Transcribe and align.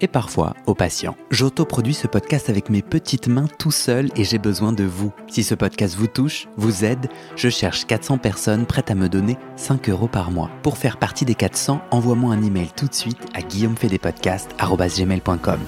et 0.00 0.08
parfois 0.08 0.54
au 0.66 0.74
patient. 0.74 1.16
J'autoproduis 1.30 1.94
ce 1.94 2.06
podcast 2.06 2.50
avec 2.50 2.68
mes 2.70 2.82
petites 2.82 3.28
mains 3.28 3.48
tout 3.58 3.70
seul 3.70 4.10
et 4.16 4.24
j'ai 4.24 4.38
besoin 4.38 4.72
de 4.72 4.84
vous. 4.84 5.12
Si 5.28 5.42
ce 5.42 5.54
podcast 5.54 5.96
vous 5.96 6.06
touche, 6.06 6.48
vous 6.56 6.84
aide, 6.84 7.08
je 7.36 7.48
cherche 7.48 7.86
400 7.86 8.18
personnes 8.18 8.66
prêtes 8.66 8.90
à 8.90 8.94
me 8.94 9.08
donner 9.08 9.38
5 9.56 9.88
euros 9.88 10.08
par 10.08 10.30
mois. 10.30 10.50
Pour 10.62 10.76
faire 10.78 10.98
partie 10.98 11.24
des 11.24 11.34
400, 11.34 11.80
envoie-moi 11.90 12.34
un 12.34 12.42
email 12.42 12.68
tout 12.76 12.86
de 12.86 12.94
suite 12.94 13.18
à 13.34 13.40
guillaumefedepodcast.com. 13.42 15.60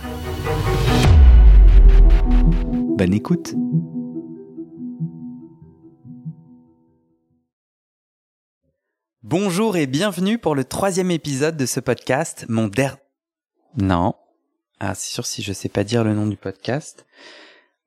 Bonne 2.97 3.13
écoute 3.13 3.55
Bonjour 9.29 9.77
et 9.77 9.89
bienvenue 9.89 10.39
pour 10.39 10.55
le 10.55 10.63
troisième 10.63 11.11
épisode 11.11 11.57
de 11.57 11.67
ce 11.67 11.81
podcast, 11.81 12.47
mon 12.49 12.69
der... 12.69 12.97
Non. 13.77 14.15
Ah, 14.81 14.95
c'est 14.95 15.13
sûr 15.13 15.27
si 15.27 15.43
je 15.43 15.53
sais 15.53 15.69
pas 15.69 15.85
dire 15.85 16.03
le 16.03 16.15
nom 16.15 16.27
du 16.27 16.39
podcast. 16.39 17.05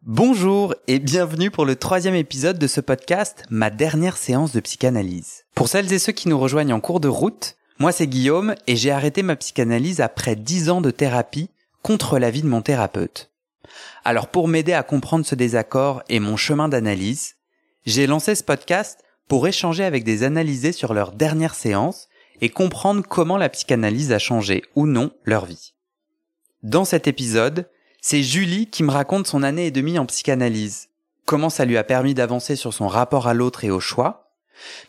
Bonjour 0.03 0.75
et 0.87 0.99
bienvenue 0.99 1.49
pour 1.49 1.65
le 1.65 1.75
troisième 1.75 2.13
épisode 2.13 2.59
de 2.59 2.67
ce 2.67 2.79
podcast, 2.79 3.43
ma 3.49 3.71
dernière 3.71 4.15
séance 4.15 4.51
de 4.51 4.59
psychanalyse. 4.59 5.45
Pour 5.55 5.67
celles 5.67 5.91
et 5.91 5.97
ceux 5.97 6.11
qui 6.11 6.29
nous 6.29 6.37
rejoignent 6.37 6.73
en 6.73 6.79
cours 6.79 6.99
de 6.99 7.07
route, 7.07 7.55
moi 7.79 7.91
c'est 7.91 8.05
Guillaume 8.05 8.53
et 8.67 8.75
j'ai 8.75 8.91
arrêté 8.91 9.23
ma 9.23 9.35
psychanalyse 9.35 9.99
après 9.99 10.35
dix 10.35 10.69
ans 10.69 10.81
de 10.81 10.91
thérapie 10.91 11.49
contre 11.81 12.19
l'avis 12.19 12.43
de 12.43 12.47
mon 12.47 12.61
thérapeute. 12.61 13.31
Alors 14.05 14.27
pour 14.27 14.47
m'aider 14.47 14.73
à 14.73 14.83
comprendre 14.83 15.25
ce 15.25 15.33
désaccord 15.33 16.03
et 16.07 16.19
mon 16.19 16.37
chemin 16.37 16.69
d'analyse, 16.69 17.35
j'ai 17.87 18.05
lancé 18.05 18.35
ce 18.35 18.43
podcast 18.43 19.03
pour 19.27 19.47
échanger 19.47 19.83
avec 19.83 20.03
des 20.03 20.21
analysés 20.21 20.71
sur 20.71 20.93
leur 20.93 21.13
dernière 21.13 21.55
séance 21.55 22.09
et 22.41 22.49
comprendre 22.49 23.01
comment 23.01 23.37
la 23.37 23.49
psychanalyse 23.49 24.11
a 24.11 24.19
changé 24.19 24.61
ou 24.75 24.85
non 24.85 25.09
leur 25.25 25.45
vie. 25.45 25.73
Dans 26.63 26.83
cet 26.83 27.07
épisode, 27.07 27.69
c'est 28.01 28.21
Julie 28.21 28.67
qui 28.67 28.83
me 28.83 28.91
raconte 28.91 29.27
son 29.27 29.43
année 29.43 29.67
et 29.67 29.71
demie 29.71 29.97
en 29.97 30.05
psychanalyse, 30.05 30.89
comment 31.23 31.49
ça 31.49 31.63
lui 31.63 31.77
a 31.77 31.85
permis 31.85 32.13
d'avancer 32.13 32.57
sur 32.57 32.73
son 32.73 32.89
rapport 32.89 33.27
à 33.27 33.33
l'autre 33.33 33.63
et 33.63 33.71
au 33.71 33.79
choix, 33.79 34.33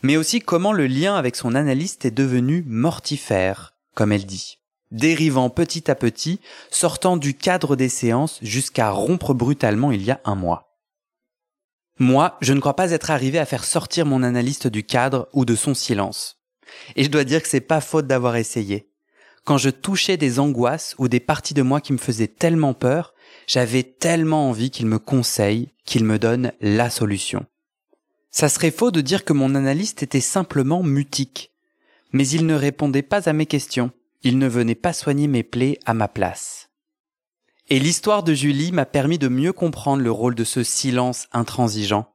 mais 0.03 0.17
aussi 0.17 0.41
comment 0.41 0.73
le 0.73 0.89
lien 0.89 1.15
avec 1.15 1.37
son 1.37 1.55
analyste 1.55 2.05
est 2.05 2.11
devenu 2.11 2.65
mortifère, 2.67 3.75
comme 3.95 4.11
elle 4.11 4.27
dit, 4.27 4.59
dérivant 4.91 5.49
petit 5.49 5.89
à 5.89 5.95
petit, 5.95 6.41
sortant 6.73 7.17
du 7.17 7.35
cadre 7.35 7.77
des 7.77 7.89
séances 7.89 8.41
jusqu'à 8.43 8.91
rompre 8.91 9.33
brutalement 9.33 9.93
il 9.93 10.03
y 10.03 10.11
a 10.11 10.21
un 10.25 10.35
mois. 10.35 10.77
Moi, 12.01 12.37
je 12.41 12.53
ne 12.53 12.59
crois 12.59 12.75
pas 12.75 12.91
être 12.91 13.13
arrivé 13.13 13.39
à 13.39 13.47
faire 13.47 13.65
sortir 13.65 14.07
mon 14.07 14.25
analyste 14.25 14.67
du 14.67 14.83
cadre 14.83 15.29
ou 15.35 15.45
de 15.45 15.55
son 15.55 15.75
silence. 15.75 16.39
Et 16.97 17.05
je 17.05 17.11
dois 17.11 17.25
dire 17.25 17.41
que 17.41 17.49
c'est 17.49 17.61
pas 17.61 17.81
faute 17.81 18.09
d'avoir 18.09 18.35
essayé. 18.35 18.90
Quand 19.51 19.59
je 19.59 19.71
touchais 19.71 20.17
des 20.17 20.39
angoisses 20.39 20.95
ou 20.99 21.09
des 21.09 21.19
parties 21.19 21.55
de 21.55 21.63
moi 21.63 21.81
qui 21.81 21.93
me 21.93 21.99
faisaient 21.99 22.29
tellement 22.29 22.73
peur, 22.73 23.15
j'avais 23.49 23.83
tellement 23.83 24.49
envie 24.49 24.71
qu'il 24.71 24.87
me 24.87 25.01
conseille, 25.01 25.73
qu'il 25.85 26.05
me 26.05 26.21
donne 26.21 26.53
la 26.61 26.89
solution. 26.89 27.45
Ça 28.31 28.49
serait 28.49 28.71
faux 28.71 28.93
de 28.93 29.01
dire 29.01 29.25
que 29.25 29.33
mon 29.33 29.57
analyste 29.57 30.05
était 30.05 30.21
simplement 30.21 30.85
mutique. 30.85 31.51
Mais 32.13 32.29
il 32.29 32.47
ne 32.47 32.55
répondait 32.55 33.03
pas 33.03 33.29
à 33.29 33.33
mes 33.33 33.47
questions. 33.47 33.91
Il 34.23 34.39
ne 34.39 34.47
venait 34.47 34.77
pas 34.77 34.93
soigner 34.93 35.27
mes 35.27 35.43
plaies 35.43 35.81
à 35.85 35.95
ma 35.95 36.07
place. 36.07 36.69
Et 37.71 37.81
l'histoire 37.81 38.23
de 38.23 38.35
Julie 38.35 38.71
m'a 38.71 38.87
permis 38.87 39.19
de 39.19 39.27
mieux 39.27 39.53
comprendre 39.53 40.05
le 40.05 40.13
rôle 40.13 40.37
de 40.37 40.45
ce 40.45 40.63
silence 40.63 41.27
intransigeant. 41.33 42.15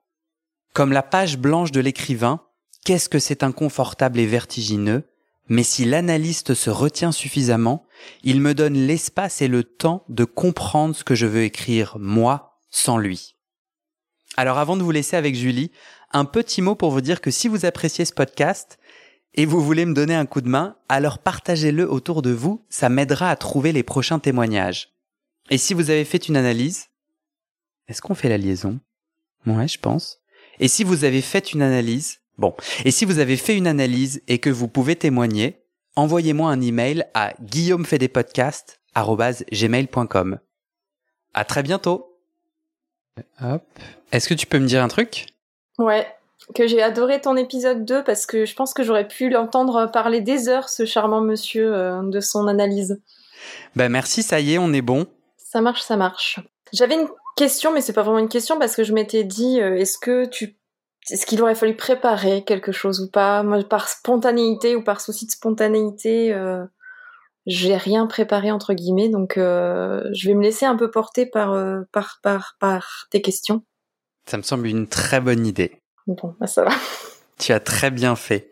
Comme 0.71 0.93
la 0.93 1.03
page 1.03 1.37
blanche 1.37 1.73
de 1.73 1.81
l'écrivain, 1.81 2.39
qu'est-ce 2.85 3.09
que 3.09 3.19
c'est 3.19 3.43
inconfortable 3.43 4.19
et 4.19 4.25
vertigineux, 4.25 5.03
mais 5.47 5.63
si 5.63 5.85
l'analyste 5.85 6.53
se 6.53 6.69
retient 6.69 7.11
suffisamment, 7.11 7.85
il 8.23 8.41
me 8.41 8.53
donne 8.53 8.75
l'espace 8.75 9.41
et 9.41 9.47
le 9.47 9.63
temps 9.63 10.03
de 10.09 10.23
comprendre 10.23 10.95
ce 10.95 11.03
que 11.03 11.15
je 11.15 11.25
veux 11.25 11.43
écrire, 11.43 11.97
moi, 11.99 12.59
sans 12.69 12.97
lui. 12.97 13.35
Alors 14.37 14.57
avant 14.57 14.75
de 14.75 14.83
vous 14.83 14.91
laisser 14.91 15.15
avec 15.15 15.35
Julie, 15.35 15.71
un 16.11 16.25
petit 16.25 16.61
mot 16.61 16.75
pour 16.75 16.91
vous 16.91 17.01
dire 17.01 17.21
que 17.21 17.31
si 17.31 17.47
vous 17.47 17.65
appréciez 17.65 18.05
ce 18.05 18.13
podcast 18.13 18.79
et 19.33 19.45
vous 19.45 19.61
voulez 19.61 19.85
me 19.85 19.93
donner 19.93 20.15
un 20.15 20.25
coup 20.25 20.41
de 20.41 20.49
main, 20.49 20.77
alors 20.89 21.19
partagez-le 21.19 21.89
autour 21.89 22.21
de 22.21 22.31
vous, 22.31 22.65
ça 22.69 22.89
m'aidera 22.89 23.29
à 23.29 23.35
trouver 23.35 23.71
les 23.71 23.83
prochains 23.83 24.19
témoignages. 24.19 24.93
Et 25.49 25.57
si 25.57 25.73
vous 25.73 25.89
avez 25.89 26.05
fait 26.05 26.27
une 26.27 26.37
analyse, 26.37 26.87
est-ce 27.87 28.01
qu'on 28.01 28.15
fait 28.15 28.29
la 28.29 28.37
liaison? 28.37 28.79
Ouais, 29.45 29.67
je 29.67 29.79
pense. 29.79 30.19
Et 30.59 30.67
si 30.67 30.83
vous 30.83 31.03
avez 31.03 31.21
fait 31.21 31.53
une 31.53 31.61
analyse, 31.61 32.19
bon, 32.37 32.53
et 32.83 32.91
si 32.91 33.05
vous 33.05 33.19
avez 33.19 33.37
fait 33.37 33.55
une 33.55 33.67
analyse 33.67 34.21
et 34.27 34.39
que 34.39 34.49
vous 34.49 34.67
pouvez 34.67 34.95
témoigner, 34.95 35.61
envoyez-moi 35.95 36.49
un 36.49 36.61
email 36.61 37.05
à 37.13 37.33
guillaumefedepodcast.gmail.com. 37.41 40.39
À 41.33 41.45
très 41.45 41.63
bientôt. 41.63 42.19
Hop. 43.41 43.63
Est-ce 44.11 44.27
que 44.27 44.33
tu 44.33 44.47
peux 44.47 44.59
me 44.59 44.67
dire 44.67 44.83
un 44.83 44.87
truc? 44.87 45.27
Ouais, 45.77 46.07
que 46.53 46.67
j'ai 46.67 46.81
adoré 46.81 47.21
ton 47.21 47.35
épisode 47.35 47.85
2 47.85 48.03
parce 48.03 48.25
que 48.25 48.45
je 48.45 48.55
pense 48.55 48.73
que 48.73 48.83
j'aurais 48.83 49.07
pu 49.07 49.29
l'entendre 49.29 49.89
parler 49.91 50.21
des 50.21 50.47
heures, 50.47 50.69
ce 50.69 50.85
charmant 50.85 51.21
monsieur, 51.21 51.73
euh, 51.73 52.01
de 52.03 52.19
son 52.19 52.47
analyse. 52.47 53.01
Ben 53.75 53.89
merci, 53.89 54.23
ça 54.23 54.39
y 54.39 54.53
est, 54.53 54.57
on 54.57 54.73
est 54.73 54.81
bon. 54.81 55.07
Ça 55.37 55.61
marche, 55.61 55.81
ça 55.81 55.97
marche. 55.97 56.39
J'avais 56.73 56.95
une 56.95 57.07
question, 57.35 57.71
mais 57.71 57.81
c'est 57.81 57.93
pas 57.93 58.03
vraiment 58.03 58.19
une 58.19 58.29
question 58.29 58.59
parce 58.59 58.75
que 58.75 58.83
je 58.83 58.93
m'étais 58.93 59.23
dit, 59.23 59.61
euh, 59.61 59.77
est-ce 59.77 59.97
que 59.97 60.25
tu, 60.25 60.55
est-ce 61.09 61.25
qu'il 61.25 61.41
aurait 61.41 61.55
fallu 61.55 61.75
préparer 61.75 62.43
quelque 62.43 62.71
chose 62.71 62.99
ou 63.01 63.09
pas? 63.09 63.43
Moi, 63.43 63.63
par 63.63 63.89
spontanéité 63.89 64.75
ou 64.75 64.83
par 64.83 65.01
souci 65.01 65.25
de 65.25 65.31
spontanéité, 65.31 66.33
euh, 66.33 66.65
j'ai 67.45 67.77
rien 67.77 68.07
préparé 68.07 68.51
entre 68.51 68.73
guillemets, 68.73 69.09
donc 69.09 69.37
euh, 69.37 70.01
je 70.13 70.27
vais 70.27 70.33
me 70.33 70.41
laisser 70.41 70.65
un 70.65 70.75
peu 70.75 70.89
porter 70.89 71.25
par, 71.25 71.53
euh, 71.53 71.81
par, 71.91 72.19
par, 72.23 72.55
par 72.59 73.07
tes 73.11 73.21
questions. 73.21 73.63
Ça 74.27 74.37
me 74.37 74.41
semble 74.41 74.67
une 74.67 74.87
très 74.87 75.21
bonne 75.21 75.45
idée. 75.45 75.79
Bon, 76.07 76.35
bah 76.39 76.47
ça 76.47 76.63
va. 76.63 76.71
Tu 77.37 77.51
as 77.51 77.59
très 77.59 77.91
bien 77.91 78.15
fait. 78.15 78.49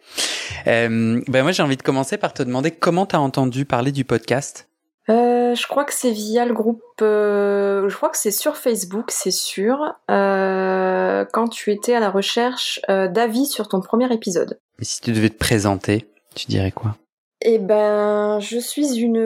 Ben 0.66 1.24
moi, 1.30 1.54
j'ai 1.54 1.64
envie 1.64 1.78
de 1.78 1.82
commencer 1.82 2.18
par 2.18 2.34
te 2.34 2.44
demander 2.44 2.70
comment 2.70 3.06
tu 3.06 3.16
as 3.16 3.22
entendu 3.22 3.64
parler 3.64 3.94
du 3.94 4.04
podcast? 4.04 4.68
Euh, 5.10 5.54
je 5.54 5.68
crois 5.68 5.84
que 5.84 5.94
c'est 5.94 6.12
via 6.12 6.46
le 6.46 6.54
groupe. 6.54 6.82
Euh, 7.02 7.90
je 7.90 7.96
crois 7.96 8.10
que 8.10 8.18
c'est 8.18 8.32
sur 8.32 8.56
Facebook, 8.56 9.12
c'est 9.12 9.32
sûr. 9.32 9.94
Euh, 10.10 11.26
quand 11.34 11.50
tu 11.50 11.72
étais 11.72 11.94
à 11.94 12.00
la 12.00 12.10
recherche 12.10 12.80
euh, 12.90 13.08
d'avis 13.08 13.46
sur 13.46 13.68
ton 13.68 13.82
premier 13.82 14.12
épisode. 14.14 14.60
Mais 14.80 14.86
si 14.86 15.02
tu 15.02 15.12
devais 15.12 15.30
te 15.30 15.38
présenter, 15.38 16.08
tu 16.36 16.48
dirais 16.48 16.72
quoi? 16.72 16.96
Eh 17.42 17.60
ben, 17.60 18.40
je 18.40 18.58
suis 18.58 19.00
une 19.00 19.20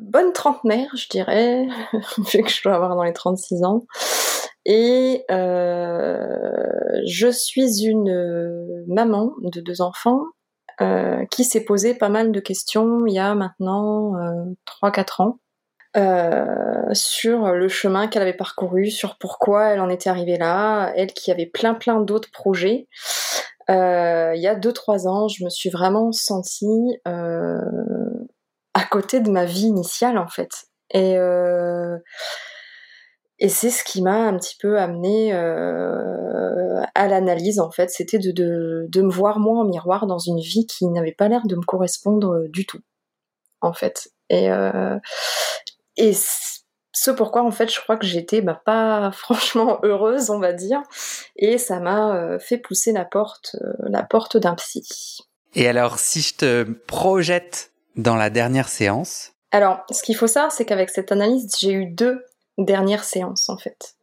bonne 0.00 0.32
trentenaire, 0.32 0.88
je 0.94 1.08
dirais, 1.08 1.66
vu 2.18 2.42
que 2.42 2.50
je 2.50 2.62
dois 2.62 2.74
avoir 2.74 2.94
dans 2.94 3.02
les 3.02 3.12
36 3.12 3.64
ans. 3.64 3.84
Et 4.64 5.24
je 5.28 7.30
suis 7.30 7.84
une 7.84 8.84
maman 8.86 9.32
de 9.42 9.60
deux 9.60 9.80
enfants 9.80 10.22
euh, 10.80 11.24
qui 11.30 11.44
s'est 11.44 11.64
posé 11.64 11.94
pas 11.94 12.08
mal 12.08 12.32
de 12.32 12.40
questions 12.40 13.06
il 13.06 13.14
y 13.14 13.18
a 13.18 13.34
maintenant 13.34 14.16
euh, 14.16 14.44
3-4 14.82 15.22
ans 15.22 15.38
euh, 15.96 16.92
sur 16.92 17.52
le 17.52 17.68
chemin 17.68 18.06
qu'elle 18.06 18.20
avait 18.20 18.34
parcouru, 18.34 18.90
sur 18.90 19.16
pourquoi 19.16 19.68
elle 19.68 19.80
en 19.80 19.88
était 19.88 20.10
arrivée 20.10 20.36
là, 20.36 20.92
elle 20.94 21.12
qui 21.14 21.30
avait 21.30 21.46
plein 21.46 21.72
plein 21.72 22.00
d'autres 22.00 22.30
projets. 22.30 22.86
Euh, 23.70 24.32
il 24.36 24.42
y 24.42 24.46
a 24.46 24.54
2-3 24.54 25.08
ans, 25.08 25.28
je 25.28 25.42
me 25.42 25.48
suis 25.48 25.70
vraiment 25.70 26.12
sentie 26.12 27.00
euh, 27.08 27.60
à 28.74 28.84
côté 28.84 29.20
de 29.20 29.30
ma 29.30 29.46
vie 29.46 29.66
initiale 29.68 30.18
en 30.18 30.28
fait. 30.28 30.66
Et 30.90 31.16
et 33.38 33.48
c'est 33.48 33.70
ce 33.70 33.84
qui 33.84 34.00
m'a 34.00 34.26
un 34.26 34.38
petit 34.38 34.56
peu 34.58 34.78
amené 34.78 35.34
euh, 35.34 36.82
à 36.94 37.06
l'analyse 37.06 37.60
en 37.60 37.70
fait, 37.70 37.90
c'était 37.90 38.18
de, 38.18 38.30
de, 38.30 38.86
de, 38.88 39.02
me 39.02 39.10
voir 39.10 39.38
moi 39.38 39.60
en 39.60 39.64
miroir 39.64 40.06
dans 40.06 40.18
une 40.18 40.40
vie 40.40 40.66
qui 40.66 40.86
n'avait 40.86 41.12
pas 41.12 41.28
l'air 41.28 41.46
de 41.46 41.54
me 41.54 41.62
correspondre 41.62 42.48
du 42.48 42.64
tout 42.64 42.80
en 43.60 43.74
fait. 43.74 44.08
Et, 44.30 44.50
euh, 44.50 44.98
et 45.96 46.14
Ce 46.14 47.10
pourquoi 47.10 47.42
en 47.42 47.50
fait 47.50 47.70
je 47.70 47.78
crois 47.80 47.98
que 47.98 48.06
j'étais 48.06 48.40
bah, 48.40 48.62
pas 48.64 49.10
franchement 49.12 49.80
heureuse 49.82 50.30
on 50.30 50.38
va 50.38 50.54
dire 50.54 50.80
et 51.36 51.58
ça 51.58 51.78
m'a 51.78 52.38
fait 52.38 52.58
pousser 52.58 52.92
la 52.92 53.04
porte 53.04 53.56
la 53.80 54.02
porte 54.02 54.38
d'un 54.38 54.54
psy. 54.54 55.18
Et 55.54 55.68
alors 55.68 55.98
si 55.98 56.22
je 56.22 56.34
te 56.36 56.62
projette 56.86 57.72
dans 57.96 58.16
la 58.16 58.30
dernière 58.30 58.68
séance? 58.68 59.32
Alors 59.50 59.80
ce 59.90 60.02
qu'il 60.02 60.16
faut 60.16 60.26
savoir 60.26 60.52
c'est 60.52 60.64
qu'avec 60.64 60.88
cette 60.88 61.12
analyse 61.12 61.54
j'ai 61.58 61.72
eu 61.72 61.86
deux 61.86 62.24
dernières 62.58 63.04
séances 63.04 63.48
en 63.48 63.56
fait. 63.56 63.96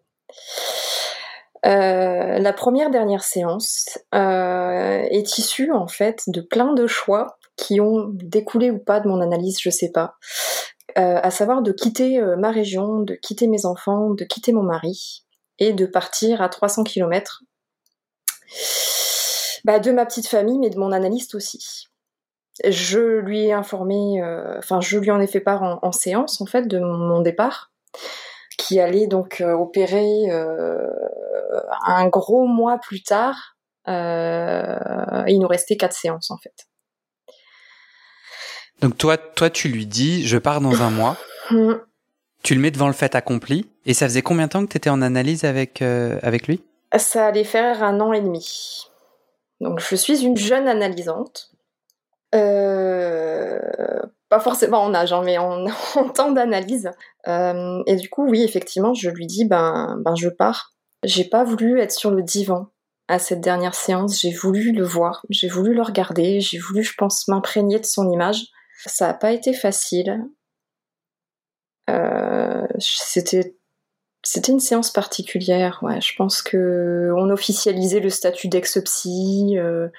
Euh, 1.65 2.39
la 2.39 2.53
première 2.53 2.89
dernière 2.89 3.23
séance 3.23 3.97
euh, 4.13 5.01
est 5.09 5.37
issue 5.37 5.71
en 5.71 5.87
fait 5.87 6.23
de 6.27 6.41
plein 6.41 6.73
de 6.73 6.87
choix 6.87 7.37
qui 7.55 7.79
ont 7.79 8.09
découlé 8.09 8.69
ou 8.69 8.79
pas 8.79 8.99
de 8.99 9.07
mon 9.07 9.21
analyse, 9.21 9.59
je 9.61 9.69
sais 9.69 9.91
pas. 9.91 10.15
Euh, 10.97 11.19
à 11.23 11.31
savoir 11.31 11.61
de 11.61 11.71
quitter 11.71 12.21
ma 12.37 12.51
région, 12.51 12.99
de 12.99 13.15
quitter 13.15 13.47
mes 13.47 13.65
enfants, 13.65 14.09
de 14.09 14.25
quitter 14.25 14.51
mon 14.51 14.63
mari 14.63 15.23
et 15.59 15.71
de 15.71 15.85
partir 15.85 16.41
à 16.41 16.49
300 16.49 16.83
km 16.83 17.43
bah, 19.63 19.79
de 19.79 19.91
ma 19.91 20.05
petite 20.05 20.27
famille, 20.27 20.59
mais 20.59 20.69
de 20.69 20.77
mon 20.77 20.91
analyste 20.91 21.35
aussi. 21.35 21.87
Je 22.65 22.99
lui 22.99 23.45
ai 23.45 23.53
informé, 23.53 24.21
enfin 24.57 24.81
je 24.81 24.99
lui 24.99 25.09
en 25.09 25.21
ai 25.21 25.27
fait 25.27 25.39
part 25.39 25.79
en 25.81 25.91
séance 25.91 26.41
en 26.41 26.45
fait 26.45 26.67
de 26.67 26.79
mon 26.79 27.21
départ 27.21 27.71
qui 28.57 28.79
allait 28.79 29.07
donc 29.07 29.41
euh, 29.41 29.53
opérer 29.53 30.29
euh, 30.29 30.87
un 31.85 32.07
gros 32.07 32.45
mois 32.45 32.77
plus 32.77 33.03
tard. 33.03 33.57
Euh, 33.87 35.23
il 35.27 35.39
nous 35.39 35.47
restait 35.47 35.77
quatre 35.77 35.95
séances 35.95 36.31
en 36.31 36.37
fait. 36.37 36.67
Donc 38.81 38.97
toi, 38.97 39.17
toi, 39.17 39.49
tu 39.49 39.69
lui 39.69 39.85
dis, 39.85 40.25
je 40.25 40.37
pars 40.37 40.61
dans 40.61 40.81
un 40.81 40.89
mois. 40.89 41.17
Mm. 41.51 41.73
Tu 42.41 42.55
le 42.55 42.61
mets 42.61 42.71
devant 42.71 42.87
le 42.87 42.93
fait 42.93 43.15
accompli. 43.15 43.69
Et 43.85 43.93
ça 43.93 44.07
faisait 44.07 44.21
combien 44.21 44.45
de 44.45 44.51
temps 44.51 44.65
que 44.65 44.71
tu 44.71 44.77
étais 44.77 44.89
en 44.89 45.01
analyse 45.01 45.43
avec, 45.43 45.81
avec 45.81 46.47
lui? 46.47 46.63
Ça 46.97 47.27
allait 47.27 47.43
faire 47.43 47.83
un 47.83 47.99
an 47.99 48.13
et 48.13 48.21
demi. 48.21 48.87
Donc 49.59 49.81
je 49.81 49.95
suis 49.97 50.23
une 50.23 50.37
jeune 50.37 50.69
analysante. 50.69 51.51
Euh, 52.33 53.59
pas 54.33 54.39
forcément 54.39 54.81
en 54.81 54.95
âge, 54.95 55.13
hein, 55.13 55.21
mais 55.23 55.37
en, 55.37 55.67
temps 56.15 56.31
d'analyse. 56.31 56.89
Euh, 57.27 57.83
et 57.85 57.95
du 57.95 58.09
coup, 58.09 58.27
oui, 58.27 58.41
effectivement, 58.41 58.95
je 58.95 59.11
lui 59.11 59.27
dis, 59.27 59.45
ben, 59.45 59.95
ben 60.03 60.15
je 60.15 60.27
pars. 60.27 60.73
J'ai 61.03 61.25
pas 61.25 61.43
voulu 61.43 61.79
être 61.79 61.91
sur 61.91 62.09
le 62.09 62.23
divan 62.23 62.69
à 63.07 63.19
cette 63.19 63.41
dernière 63.41 63.75
séance, 63.75 64.21
j'ai 64.21 64.31
voulu 64.31 64.71
le 64.71 64.83
voir, 64.85 65.23
j'ai 65.29 65.49
voulu 65.49 65.75
le 65.75 65.83
regarder, 65.83 66.39
j'ai 66.39 66.57
voulu, 66.57 66.81
je 66.81 66.93
pense, 66.97 67.27
m'imprégner 67.27 67.77
de 67.77 67.85
son 67.85 68.09
image. 68.09 68.45
Ça 68.85 69.07
n'a 69.07 69.13
pas 69.13 69.33
été 69.33 69.53
facile. 69.53 70.23
Euh, 71.91 72.65
c'était 72.79 73.55
c'était 74.23 74.53
une 74.53 74.61
séance 74.61 74.89
particulière, 74.89 75.79
ouais. 75.83 76.01
Je 76.01 76.15
pense 76.15 76.41
que 76.41 77.11
on 77.17 77.29
officialisait 77.29 77.99
le 77.99 78.09
statut 78.09 78.47
d'ex-psy. 78.47 79.59
Euh, 79.59 79.89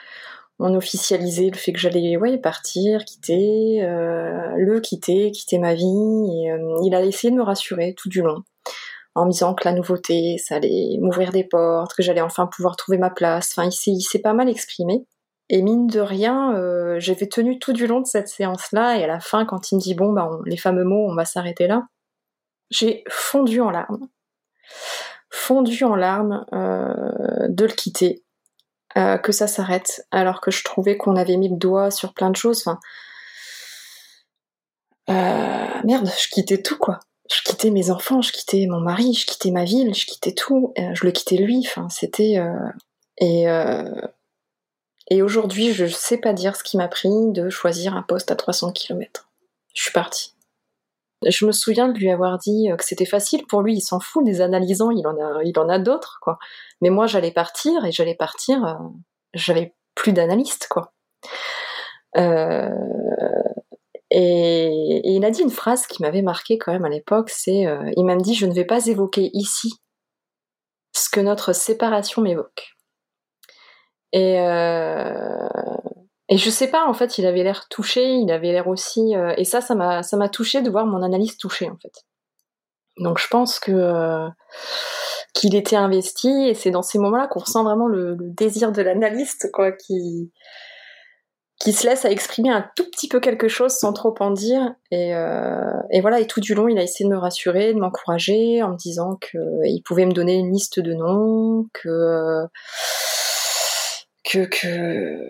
on 0.59 0.75
officialisait 0.75 1.51
le 1.51 1.57
fait 1.57 1.73
que 1.73 1.79
j'allais 1.79 2.17
ouais, 2.17 2.39
partir, 2.39 3.05
quitter, 3.05 3.83
euh, 3.83 4.53
le 4.57 4.81
quitter, 4.81 5.31
quitter 5.33 5.59
ma 5.59 5.75
vie. 5.75 5.85
Et, 5.85 6.53
euh, 6.53 6.77
il 6.85 6.95
a 6.95 7.05
essayé 7.05 7.31
de 7.31 7.37
me 7.37 7.43
rassurer 7.43 7.95
tout 7.97 8.09
du 8.09 8.23
long, 8.23 8.43
en 9.15 9.27
me 9.27 9.31
disant 9.31 9.55
que 9.55 9.67
la 9.69 9.75
nouveauté, 9.75 10.39
ça 10.39 10.57
allait 10.57 10.99
m'ouvrir 11.01 11.33
des 11.33 11.45
portes, 11.45 11.95
que 11.95 12.03
j'allais 12.03 12.21
enfin 12.21 12.47
pouvoir 12.47 12.77
trouver 12.77 12.99
ma 12.99 13.11
place. 13.11 13.53
Enfin, 13.57 13.69
il 13.87 14.03
s'est 14.03 14.21
pas 14.21 14.33
mal 14.35 14.49
exprimé. 14.49 15.07
Et 15.51 15.61
mine 15.61 15.87
de 15.89 16.01
rien, 16.01 16.57
euh, 16.57 16.97
j'avais 17.01 17.29
tenu 17.29 17.59
tout 17.59 17.73
du 17.73 17.87
long 17.87 18.01
de 18.01 18.07
cette 18.07 18.29
séance-là, 18.29 18.99
et 18.99 19.05
à 19.05 19.07
la 19.07 19.21
fin, 19.21 19.45
quand 19.45 19.73
il 19.73 19.77
me 19.77 19.81
dit 19.81 19.95
bon, 19.95 20.13
bah, 20.13 20.31
les 20.47 20.57
fameux 20.57 20.85
mots, 20.85 21.07
on 21.11 21.15
va 21.15 21.25
s'arrêter 21.27 21.67
là, 21.67 21.83
j'ai 22.71 23.05
fondu 23.11 23.61
en 23.61 23.71
larmes. 23.71 24.09
Fondu 25.31 25.85
en 25.85 25.97
larmes 25.97 26.47
de 26.53 27.65
le 27.65 27.73
quitter 27.73 28.24
euh, 28.97 29.19
que 29.19 29.33
ça 29.33 29.47
s'arrête, 29.47 30.07
alors 30.11 30.41
que 30.41 30.51
je 30.51 30.65
trouvais 30.65 30.97
qu'on 30.97 31.17
avait 31.17 31.37
mis 31.37 31.49
le 31.49 31.57
doigt 31.57 31.91
sur 31.91 32.13
plein 32.15 32.31
de 32.31 32.37
choses. 32.37 32.61
Enfin, 32.67 32.81
euh, 35.11 35.81
merde, 35.85 36.11
je 36.19 36.29
quittais 36.29 36.63
tout 36.63 36.79
quoi. 36.79 37.01
Je 37.31 37.43
quittais 37.43 37.71
mes 37.71 37.91
enfants, 37.91 38.23
je 38.23 38.33
quittais 38.33 38.67
mon 38.69 38.81
mari, 38.81 39.15
je 39.15 39.27
quittais 39.27 39.51
ma 39.51 39.65
ville, 39.65 39.95
je 39.95 40.07
quittais 40.07 40.33
tout. 40.33 40.75
Euh, 40.79 40.95
je 40.95 41.05
le 41.05 41.11
quittais 41.11 41.37
lui. 41.37 41.65
Enfin, 41.67 41.89
c'était 41.89 42.37
et 43.19 43.47
et 45.11 45.23
aujourd'hui, 45.23 45.73
je 45.73 45.87
sais 45.87 46.17
pas 46.17 46.33
dire 46.33 46.57
ce 46.57 46.63
qui 46.63 46.77
m'a 46.77 46.89
pris 46.89 47.11
de 47.33 47.51
choisir 47.51 47.95
un 47.95 48.03
poste 48.03 48.31
à 48.31 48.37
300 48.37 48.73
km. 48.73 49.29
Je 49.75 49.83
suis 49.83 49.93
partie. 49.93 50.34
Je 51.27 51.47
me 51.47 51.53
souviens 51.53 51.89
de 51.89 51.99
lui 51.99 52.11
avoir 52.11 52.39
dit 52.39 52.71
euh, 52.71 52.77
que 52.77 52.85
c'était 52.85 53.05
facile 53.05 53.47
pour 53.47 53.63
lui, 53.63 53.75
il 53.75 53.81
s'en 53.81 54.01
fout 54.01 54.25
des 54.25 54.41
analysants, 54.41 54.91
il 54.91 55.07
en 55.07 55.17
a, 55.19 55.43
il 55.45 55.59
en 55.59 55.69
a 55.69 55.79
d'autres, 55.79 56.19
quoi. 56.21 56.39
Mais 56.81 56.91
moi, 56.91 57.07
j'allais 57.07 57.33
partir 57.33 57.85
et 57.85 57.93
j'allais 57.93 58.15
partir, 58.15 58.65
euh, 58.65 58.75
j'avais 59.35 59.75
plus 59.95 60.13
d'analystes, 60.13 60.69
quoi. 60.71 60.93
Euh, 62.17 62.69
et, 64.11 65.01
il 65.05 65.25
a 65.25 65.31
dit 65.31 65.43
une 65.43 65.51
phrase 65.51 65.87
qui 65.87 66.03
m'avait 66.03 66.23
marqué 66.23 66.59
quand 66.59 66.73
même 66.73 66.85
à 66.85 66.89
l'époque, 66.89 67.31
c'est, 67.31 67.67
il 67.97 68.05
m'a 68.05 68.17
dit, 68.17 68.35
je 68.35 68.47
ne 68.47 68.55
vais 68.55 68.65
pas 68.65 68.87
évoquer 68.87 69.31
ici 69.33 69.73
ce 70.93 71.09
que 71.11 71.21
notre 71.21 71.53
séparation 71.53 72.23
m'évoque. 72.23 72.75
Et, 74.13 74.39
et 76.29 76.39
je 76.39 76.49
sais 76.51 76.69
pas, 76.69 76.87
en 76.87 76.95
fait, 76.95 77.19
il 77.19 77.27
avait 77.27 77.43
l'air 77.43 77.69
touché, 77.69 78.15
il 78.15 78.31
avait 78.31 78.53
l'air 78.53 78.69
aussi. 78.69 79.15
Euh, 79.15 79.35
et 79.37 79.45
ça, 79.45 79.61
ça 79.61 79.75
m'a, 79.75 80.03
ça 80.03 80.17
m'a 80.17 80.29
touché 80.29 80.63
de 80.63 80.71
voir 80.71 80.87
mon 80.87 81.03
analyse 81.03 81.37
touchée, 81.37 81.69
en 81.69 81.77
fait. 81.77 82.05
Donc 82.99 83.19
je 83.19 83.27
pense 83.29 83.59
que 83.59 83.73
euh, 83.73 84.29
qu'il 85.35 85.55
était 85.55 85.77
investi, 85.77 86.29
et 86.49 86.55
c'est 86.55 86.71
dans 86.71 86.83
ces 86.83 86.99
moments-là 86.99 87.27
qu'on 87.27 87.41
ressent 87.41 87.65
vraiment 87.65 87.89
le, 87.89 88.17
désir 88.21 88.73
de 88.73 88.83
l'analyste, 88.83 89.51
quoi, 89.53 89.73
qui 89.73 90.33
qui 91.61 91.73
se 91.73 91.87
laisse 91.87 92.05
à 92.05 92.11
exprimer 92.11 92.51
un 92.51 92.69
tout 92.77 92.85
petit 92.91 93.09
peu 93.09 93.21
quelque 93.21 93.49
chose 93.49 93.73
sans 93.73 93.93
trop 93.93 94.15
en 94.21 94.31
dire. 94.33 94.75
Et, 94.91 95.15
euh, 95.15 95.73
et 95.91 96.01
voilà, 96.01 96.21
et 96.21 96.27
tout 96.27 96.41
du 96.41 96.55
long, 96.55 96.69
il 96.69 96.79
a 96.79 96.83
essayé 96.83 97.09
de 97.09 97.15
me 97.15 97.19
rassurer, 97.19 97.73
de 97.73 97.79
m'encourager, 97.79 98.63
en 98.63 98.71
me 98.71 98.77
disant 98.77 99.17
qu'il 99.17 99.83
pouvait 99.85 100.05
me 100.05 100.13
donner 100.13 100.35
une 100.35 100.53
liste 100.53 100.81
de 100.81 100.95
noms, 100.95 101.67
que 101.73 102.45
que, 104.25 104.47
que 104.47 105.29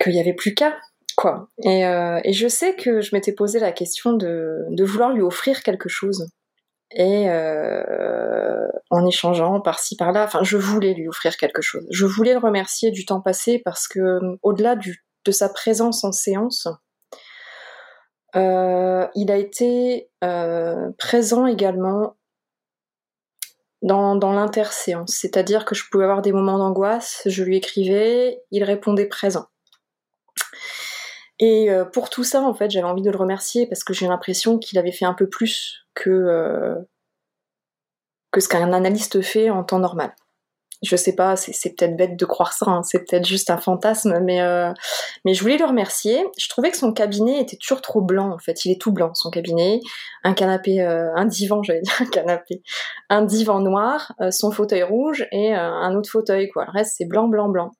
qu'il 0.00 0.12
n'y 0.12 0.20
avait 0.20 0.34
plus 0.34 0.54
qu'à, 0.54 0.76
quoi. 1.16 1.48
Euh, 1.66 2.20
et, 2.24 2.32
je 2.32 2.48
sais 2.48 2.74
que 2.74 3.00
je 3.00 3.14
m'étais 3.14 3.32
posé 3.32 3.58
la 3.58 3.72
question 3.72 4.12
de, 4.12 4.66
vouloir 4.84 5.12
lui 5.12 5.22
offrir 5.22 5.62
quelque 5.62 5.88
chose. 5.88 6.28
Et 6.94 7.30
euh, 7.30 8.66
en 8.90 9.06
échangeant 9.06 9.60
par-ci 9.60 9.96
par-là, 9.96 10.24
enfin, 10.24 10.40
je 10.42 10.58
voulais 10.58 10.92
lui 10.92 11.08
offrir 11.08 11.36
quelque 11.36 11.62
chose. 11.62 11.86
Je 11.90 12.04
voulais 12.04 12.32
le 12.32 12.38
remercier 12.38 12.90
du 12.90 13.06
temps 13.06 13.20
passé 13.20 13.60
parce 13.64 13.88
que, 13.88 14.18
au-delà 14.42 14.76
de 14.76 15.32
sa 15.32 15.48
présence 15.48 16.04
en 16.04 16.12
séance, 16.12 16.68
euh, 18.36 19.06
il 19.14 19.30
a 19.30 19.36
été 19.36 20.10
présent 20.98 21.46
également 21.46 22.16
dans, 23.82 24.14
dans 24.14 24.32
l'interséance. 24.32 25.14
C'est-à-dire 25.14 25.64
que 25.64 25.74
je 25.74 25.84
pouvais 25.90 26.04
avoir 26.04 26.22
des 26.22 26.32
moments 26.32 26.58
d'angoisse, 26.58 27.22
je 27.26 27.42
lui 27.42 27.56
écrivais, 27.56 28.40
il 28.50 28.64
répondait 28.64 29.06
présent. 29.06 29.46
Et 31.38 31.70
euh, 31.70 31.84
pour 31.84 32.10
tout 32.10 32.24
ça, 32.24 32.42
en 32.42 32.54
fait, 32.54 32.70
j'avais 32.70 32.86
envie 32.86 33.02
de 33.02 33.10
le 33.10 33.16
remercier 33.16 33.66
parce 33.66 33.84
que 33.84 33.92
j'ai 33.92 34.06
l'impression 34.06 34.58
qu'il 34.58 34.78
avait 34.78 34.92
fait 34.92 35.04
un 35.04 35.14
peu 35.14 35.28
plus 35.28 35.86
que, 35.94 36.10
euh, 36.10 36.76
que 38.30 38.40
ce 38.40 38.48
qu'un 38.48 38.72
analyste 38.72 39.22
fait 39.22 39.50
en 39.50 39.64
temps 39.64 39.78
normal. 39.78 40.14
Je 40.82 40.96
sais 40.96 41.14
pas, 41.14 41.36
c'est 41.36 41.76
peut-être 41.76 41.96
bête 41.96 42.16
de 42.18 42.24
croire 42.24 42.52
ça, 42.52 42.66
hein, 42.68 42.82
c'est 42.82 42.98
peut-être 42.98 43.24
juste 43.24 43.50
un 43.50 43.56
fantasme, 43.56 44.18
mais, 44.20 44.40
euh, 44.42 44.72
mais 45.24 45.32
je 45.32 45.40
voulais 45.40 45.56
le 45.56 45.64
remercier. 45.64 46.26
Je 46.36 46.48
trouvais 46.48 46.72
que 46.72 46.76
son 46.76 46.92
cabinet 46.92 47.40
était 47.40 47.56
toujours 47.56 47.80
trop 47.80 48.00
blanc, 48.00 48.32
en 48.32 48.38
fait. 48.38 48.64
Il 48.64 48.72
est 48.72 48.80
tout 48.80 48.90
blanc, 48.90 49.14
son 49.14 49.30
cabinet. 49.30 49.78
Un 50.24 50.34
canapé, 50.34 50.80
un 50.80 51.24
divan, 51.24 51.62
j'allais 51.64 51.82
dire 51.82 51.94
un 52.00 52.06
canapé. 52.06 52.62
Un 53.10 53.22
divan 53.22 53.60
noir, 53.60 54.12
son 54.32 54.50
fauteuil 54.50 54.82
rouge 54.82 55.24
et 55.30 55.54
un 55.54 55.94
autre 55.94 56.10
fauteuil, 56.10 56.48
quoi. 56.48 56.64
Le 56.64 56.72
reste, 56.72 56.94
c'est 56.98 57.06
blanc, 57.06 57.28
blanc, 57.28 57.48
blanc. 57.48 57.70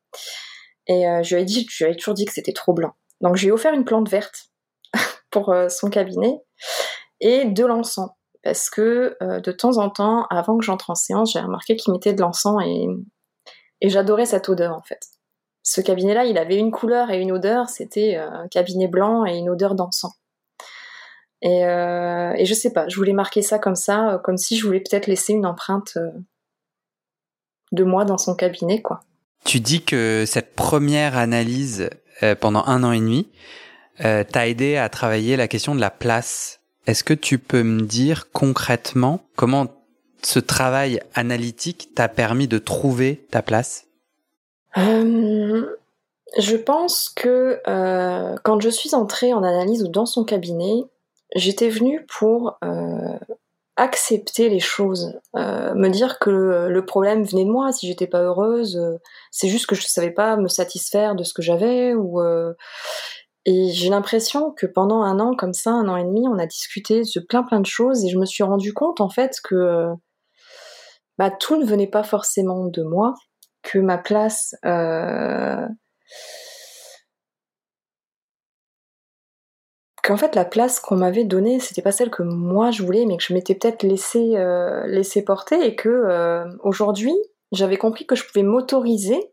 Et 0.87 1.05
je 1.25 1.35
lui 1.35 1.43
ai 1.43 1.45
dit, 1.45 1.67
je 1.69 1.79
lui 1.79 1.91
avais 1.91 1.97
toujours 1.97 2.15
dit 2.15 2.25
que 2.25 2.33
c'était 2.33 2.53
trop 2.53 2.73
blanc. 2.73 2.93
Donc 3.23 3.37
j'ai 3.37 3.51
offert 3.51 3.73
une 3.73 3.85
plante 3.85 4.09
verte 4.09 4.51
pour 5.31 5.51
euh, 5.51 5.69
son 5.69 5.89
cabinet 5.89 6.43
et 7.21 7.47
de 7.47 7.65
l'encens. 7.65 8.11
Parce 8.43 8.69
que 8.69 9.17
euh, 9.23 9.41
de 9.41 9.53
temps 9.53 9.79
en 9.79 9.89
temps, 9.89 10.27
avant 10.29 10.59
que 10.59 10.65
j'entre 10.65 10.91
en 10.91 10.97
séance, 10.97 11.33
j'ai 11.33 11.41
remarqué 11.41 11.77
qu'il 11.77 11.93
mettait 11.93 12.13
de 12.13 12.21
l'encens 12.21 12.61
et, 12.67 12.89
j'adorais 13.85 14.27
cette 14.27 14.49
odeur 14.49 14.77
en 14.77 14.83
fait. 14.83 15.01
Ce 15.65 15.81
cabinet-là, 15.81 16.25
il 16.25 16.39
avait 16.39 16.57
une 16.57 16.73
couleur 16.73 17.11
et 17.11 17.21
une 17.21 17.33
odeur, 17.33 17.69
c'était 17.69 18.17
euh, 18.17 18.29
un 18.31 18.49
cabinet 18.49 18.89
blanc 18.89 19.25
et 19.25 19.37
une 19.37 19.49
odeur 19.49 19.75
d'encens. 19.75 20.13
Et, 21.45 21.63
et, 21.63 22.45
je 22.45 22.55
sais 22.55 22.73
pas, 22.73 22.87
je 22.89 22.95
voulais 22.95 23.13
marquer 23.13 23.43
ça 23.43 23.59
comme 23.59 23.75
ça, 23.75 24.21
comme 24.23 24.37
si 24.37 24.57
je 24.57 24.65
voulais 24.65 24.79
peut-être 24.79 25.09
laisser 25.09 25.33
une 25.33 25.45
empreinte 25.45 25.99
de 27.73 27.83
moi 27.83 28.05
dans 28.05 28.19
son 28.19 28.37
cabinet, 28.37 28.81
quoi. 28.81 29.01
Tu 29.45 29.59
dis 29.59 29.83
que 29.83 30.23
cette 30.25 30.55
première 30.55 31.17
analyse 31.17 31.91
euh, 32.23 32.35
pendant 32.35 32.65
un 32.67 32.85
an 32.85 32.93
et 32.93 33.01
demi, 33.01 33.29
euh, 34.05 34.25
t'as 34.31 34.47
aidé 34.47 34.77
à 34.77 34.89
travailler 34.89 35.37
la 35.37 35.49
question 35.49 35.75
de 35.75 35.81
la 35.81 35.91
place. 35.91 36.61
Est-ce 36.87 37.05
que 37.05 37.15
tu 37.15 37.39
peux 37.39 37.63
me 37.63 37.83
dire 37.83 38.31
concrètement 38.33 39.21
comment 39.37 39.67
ce 40.23 40.39
travail 40.39 41.01
analytique 41.15 41.91
t'a 41.95 42.09
permis 42.09 42.49
de 42.49 42.59
trouver 42.59 43.27
ta 43.31 43.43
place? 43.43 43.87
Euh, 44.77 45.67
Je 46.39 46.57
pense 46.57 47.09
que 47.09 47.61
euh, 47.69 48.37
quand 48.43 48.61
je 48.61 48.71
suis 48.71 48.95
entrée 48.95 49.33
en 49.33 49.43
analyse 49.43 49.83
ou 49.83 49.89
dans 49.89 50.07
son 50.07 50.25
cabinet, 50.25 50.85
j'étais 51.37 51.69
venue 51.69 52.07
pour 52.09 52.59
accepter 53.77 54.49
les 54.49 54.61
choses, 54.61 55.19
me 55.35 55.89
dire 55.89 56.19
que 56.19 56.69
le 56.69 56.85
problème 56.85 57.25
venait 57.25 57.45
de 57.45 57.51
moi. 57.51 57.73
Si 57.73 57.87
j'étais 57.87 58.07
pas 58.07 58.23
heureuse, 58.23 58.79
c'est 59.31 59.49
juste 59.49 59.67
que 59.67 59.75
je 59.75 59.83
savais 59.83 60.11
pas 60.11 60.37
me 60.37 60.49
satisfaire 60.49 61.15
de 61.15 61.25
ce 61.25 61.33
que 61.33 61.43
j'avais 61.43 61.95
ou 61.95 62.21
et 63.45 63.71
j'ai 63.73 63.89
l'impression 63.89 64.53
que 64.53 64.67
pendant 64.67 65.03
un 65.03 65.19
an 65.19 65.35
comme 65.35 65.55
ça, 65.55 65.71
un 65.71 65.89
an 65.89 65.97
et 65.97 66.05
demi, 66.05 66.29
on 66.29 66.39
a 66.39 66.47
discuté 66.47 67.03
de 67.03 67.21
plein 67.21 67.43
plein 67.43 67.61
de 67.61 67.67
choses 67.67 68.05
et 68.05 68.09
je 68.09 68.19
me 68.19 68.27
suis 68.27 68.45
rendu 68.45 68.73
compte 68.73 69.01
en 69.01 69.09
fait 69.09 69.37
que 69.43 69.89
bah, 71.19 71.31
tout 71.31 71.57
ne 71.57 71.65
venait 71.65 71.89
pas 71.89 72.05
forcément 72.05 72.67
de 72.67 72.83
moi, 72.83 73.15
que 73.63 73.79
ma 73.79 73.99
place 73.99 74.55
qu'en 80.03 80.17
fait 80.17 80.35
la 80.35 80.45
place 80.45 80.81
qu'on 80.81 80.97
m'avait 80.97 81.25
donnée 81.25 81.61
c'était 81.61 81.83
pas 81.83 81.93
celle 81.93 82.11
que 82.11 82.23
moi 82.23 82.71
je 82.71 82.83
voulais 82.83 83.07
mais 83.07 83.17
que 83.17 83.23
je 83.23 83.33
m'étais 83.33 83.55
peut-être 83.55 83.83
laissé 83.85 84.37
euh, 84.37 85.23
porter 85.25 85.65
et 85.65 85.77
que 85.77 85.89
euh, 85.89 86.45
aujourd'hui 86.63 87.15
j'avais 87.53 87.77
compris 87.77 88.07
que 88.07 88.17
je 88.17 88.27
pouvais 88.27 88.43
m'autoriser. 88.43 89.33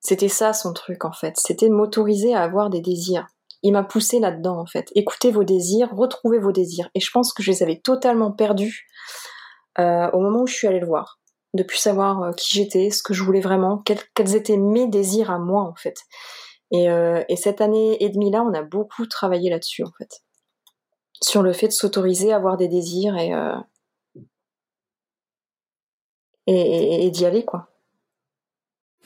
C'était 0.00 0.28
ça 0.28 0.52
son 0.52 0.72
truc 0.72 1.04
en 1.04 1.12
fait. 1.12 1.34
C'était 1.36 1.68
m'autoriser 1.68 2.34
à 2.34 2.42
avoir 2.42 2.68
des 2.68 2.80
désirs. 2.80 3.26
Il 3.62 3.72
m'a 3.72 3.84
poussé 3.84 4.18
là-dedans 4.18 4.58
en 4.58 4.66
fait. 4.66 4.88
Écoutez 4.94 5.30
vos 5.30 5.44
désirs 5.44 5.90
retrouvez 5.94 6.38
vos 6.38 6.52
désirs. 6.52 6.90
Et 6.94 7.00
je 7.00 7.10
pense 7.12 7.32
que 7.32 7.42
je 7.42 7.50
les 7.52 7.62
avais 7.62 7.78
totalement 7.78 8.32
perdus 8.32 8.86
euh, 9.78 10.10
au 10.10 10.20
moment 10.20 10.42
où 10.42 10.46
je 10.46 10.54
suis 10.54 10.66
allée 10.66 10.80
le 10.80 10.86
voir. 10.86 11.20
De 11.54 11.62
plus 11.62 11.78
savoir 11.78 12.22
euh, 12.22 12.32
qui 12.32 12.52
j'étais, 12.52 12.90
ce 12.90 13.02
que 13.02 13.14
je 13.14 13.22
voulais 13.22 13.40
vraiment, 13.40 13.78
quels, 13.78 14.36
étaient 14.36 14.56
mes 14.56 14.86
désirs 14.88 15.30
à 15.30 15.38
moi 15.38 15.62
en 15.62 15.74
fait. 15.74 15.96
Euh, 16.72 17.24
et, 17.28 17.36
cette 17.36 17.60
année 17.60 18.02
et 18.02 18.08
demie 18.10 18.30
là, 18.30 18.42
on 18.42 18.54
a 18.54 18.62
beaucoup 18.62 19.06
travaillé 19.06 19.50
là-dessus 19.50 19.82
en 19.82 19.90
fait, 19.98 20.22
sur 21.20 21.42
le 21.42 21.52
fait 21.52 21.68
de 21.68 21.72
s'autoriser 21.72 22.32
à 22.32 22.36
avoir 22.36 22.56
des 22.56 22.68
désirs 22.68 23.16
et 23.16 23.34
euh, 23.34 23.56
et, 26.46 27.10
d'y 27.10 27.24
aller 27.26 27.44
quoi. 27.44 27.68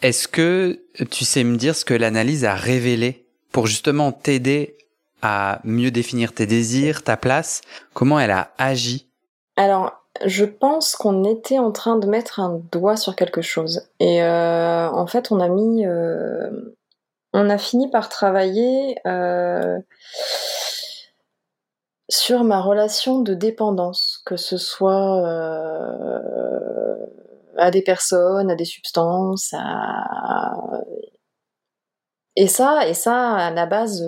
Est-ce 0.02 0.28
que 0.28 0.83
tu 1.11 1.25
sais 1.25 1.44
me 1.44 1.56
dire 1.56 1.75
ce 1.75 1.85
que 1.85 1.94
l'analyse 1.94 2.44
a 2.44 2.54
révélé 2.54 3.26
pour 3.52 3.66
justement 3.66 4.12
t'aider 4.12 4.76
à 5.23 5.61
mieux 5.64 5.90
définir 5.90 6.35
tes 6.35 6.47
désirs, 6.47 7.02
ta 7.02 7.16
place? 7.16 7.62
Comment 7.94 8.21
elle 8.21 8.30
a 8.30 8.52
agi? 8.59 9.09
Alors, 9.56 10.04
je 10.25 10.44
pense 10.44 10.94
qu'on 10.97 11.25
était 11.25 11.59
en 11.59 11.73
train 11.73 11.97
de 11.97 12.06
mettre 12.06 12.40
un 12.40 12.61
doigt 12.73 12.97
sur 12.97 13.16
quelque 13.16 13.42
chose. 13.42 13.88
Et 14.00 14.23
euh, 14.23 14.88
en 14.90 15.06
fait, 15.06 15.33
on 15.33 15.40
a 15.40 15.49
mis. 15.49 15.87
Euh, 15.87 16.50
on 17.35 17.50
a 17.50 17.59
fini 17.59 17.91
par 17.91 18.09
travailler 18.09 18.97
euh, 19.07 19.79
sur 22.09 22.45
ma 22.45 22.61
relation 22.62 23.21
de 23.21 23.35
dépendance, 23.35 24.23
que 24.25 24.37
ce 24.37 24.57
soit 24.57 25.29
à 27.59 27.71
des 27.71 27.83
personnes, 27.83 28.50
à 28.50 28.55
des 28.55 28.64
substances, 28.64 29.53
à... 29.53 30.81
Et 32.37 32.49
ça, 32.49 32.88
et 32.88 32.95
ça, 32.95 33.37
à 33.37 33.50
la 33.50 33.67
base, 33.67 34.03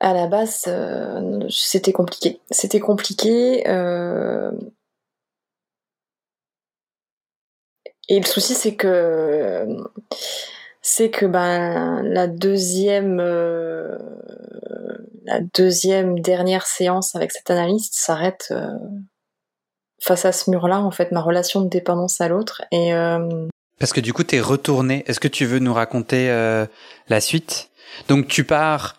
à 0.00 0.12
la 0.12 0.26
base, 0.26 0.64
euh, 0.68 1.46
c'était 1.50 1.92
compliqué. 1.92 2.40
C'était 2.50 2.80
compliqué. 2.80 3.68
Euh, 3.68 4.52
et 8.08 8.20
le 8.20 8.26
souci, 8.26 8.54
c'est 8.54 8.74
que 8.74 9.66
c'est 10.82 11.10
que 11.10 11.26
ben 11.26 12.02
la 12.02 12.26
deuxième 12.26 13.18
euh, 13.20 13.98
la 15.24 15.40
deuxième 15.40 16.20
dernière 16.20 16.66
séance 16.66 17.16
avec 17.16 17.32
cet 17.32 17.50
analyste 17.50 17.94
s'arrête 17.94 18.54
face 20.00 20.24
à 20.24 20.32
ce 20.32 20.50
mur-là, 20.50 20.80
en 20.80 20.90
fait, 20.90 21.10
ma 21.10 21.20
relation 21.20 21.60
de 21.60 21.68
dépendance 21.68 22.20
à 22.20 22.28
l'autre. 22.28 22.62
Et 22.70 22.92
parce 23.80 23.92
que 23.92 24.00
du 24.00 24.12
coup, 24.12 24.22
t'es 24.22 24.40
retourné. 24.40 25.02
Est-ce 25.08 25.18
que 25.18 25.28
tu 25.28 25.44
veux 25.46 25.58
nous 25.58 25.74
raconter 25.74 26.28
la 27.08 27.20
suite? 27.20 27.70
Donc, 28.08 28.28
tu 28.28 28.44
pars 28.44 28.96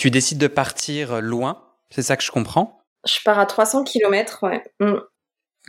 tu 0.00 0.10
décides 0.10 0.38
de 0.38 0.46
partir 0.46 1.20
loin, 1.20 1.62
c'est 1.90 2.00
ça 2.00 2.16
que 2.16 2.22
je 2.22 2.30
comprends? 2.30 2.82
Je 3.06 3.18
pars 3.22 3.38
à 3.38 3.44
300 3.44 3.84
km, 3.84 4.44
ouais. 4.44 4.64
Mm. 4.80 4.94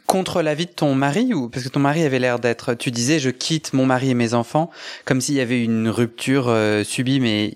Contre 0.08 0.41
l'avis 0.41 0.65
de 0.65 0.72
ton 0.72 0.93
mari 0.93 1.34
ou 1.34 1.50
parce 1.50 1.63
que 1.63 1.70
ton 1.70 1.79
mari 1.79 2.03
avait 2.03 2.20
l'air 2.20 2.39
d'être 2.39 2.74
tu 2.74 2.91
disais 2.91 3.20
je 3.20 3.29
quitte 3.29 3.74
mon 3.74 3.86
mari 3.86 4.10
et 4.10 4.13
mes 4.13 4.34
enfants 4.34 4.70
comme 5.05 5.22
s'il 5.22 5.36
y 5.36 5.39
avait 5.39 5.63
une 5.63 5.89
rupture 5.89 6.50
euh, 6.50 6.84
subie 6.84 7.20
mais. 7.20 7.53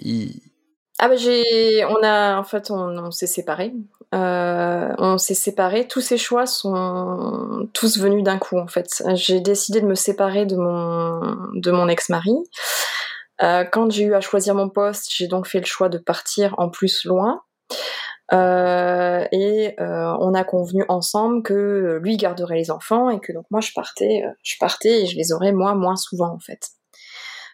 Ah 0.98 1.10
bah 1.10 1.18
j'ai 1.18 1.84
on 1.86 2.02
a 2.04 2.38
en 2.38 2.44
fait 2.44 2.72
on, 2.72 3.12
s'est 3.12 3.28
séparés. 3.28 3.74
Euh, 4.14 4.94
on 4.98 5.18
s'est 5.18 5.34
séparés, 5.34 5.88
tous 5.88 6.00
ces 6.00 6.18
choix 6.18 6.46
sont 6.46 7.68
tous 7.74 8.00
venus 8.00 8.24
d'un 8.24 8.38
coup 8.38 8.58
en 8.58 8.68
fait. 8.68 9.04
J'ai 9.16 9.42
décidé 9.42 9.82
de 9.82 9.86
me 9.86 9.96
séparer 9.96 10.46
de 10.46 10.56
mon 10.56 11.20
de 11.54 11.72
mon 11.72 11.90
ex-mari. 11.90 12.36
Euh, 13.42 13.66
quand 13.66 13.92
j'ai 13.92 14.04
eu 14.04 14.14
à 14.14 14.22
choisir 14.22 14.56
mon 14.56 14.70
poste, 14.70 15.08
j'ai 15.10 15.28
donc 15.28 15.48
fait 15.48 15.60
le 15.60 15.66
choix 15.66 15.90
de 15.90 15.98
partir 15.98 16.56
en 16.58 16.70
plus 16.70 17.04
loin. 17.06 17.42
Euh, 18.34 19.25
et 19.32 19.75
euh, 19.79 20.17
on 20.20 20.34
a 20.34 20.44
convenu 20.44 20.84
ensemble 20.89 21.44
que 21.44 22.00
lui 22.01 22.17
garderait 22.17 22.55
les 22.55 22.72
enfants 22.72 23.10
et 23.12 23.20
que 23.20 23.32
donc 23.32 23.46
moi 23.51 23.62
je 23.62 23.72
partais, 23.74 24.24
je 24.41 24.55
partais 24.60 25.03
et 25.03 25.05
je 25.05 25.15
les 25.15 25.32
aurais 25.32 25.51
moi 25.51 25.75
moins 25.75 25.96
souvent 25.96 26.34
en 26.34 26.39
fait, 26.39 26.70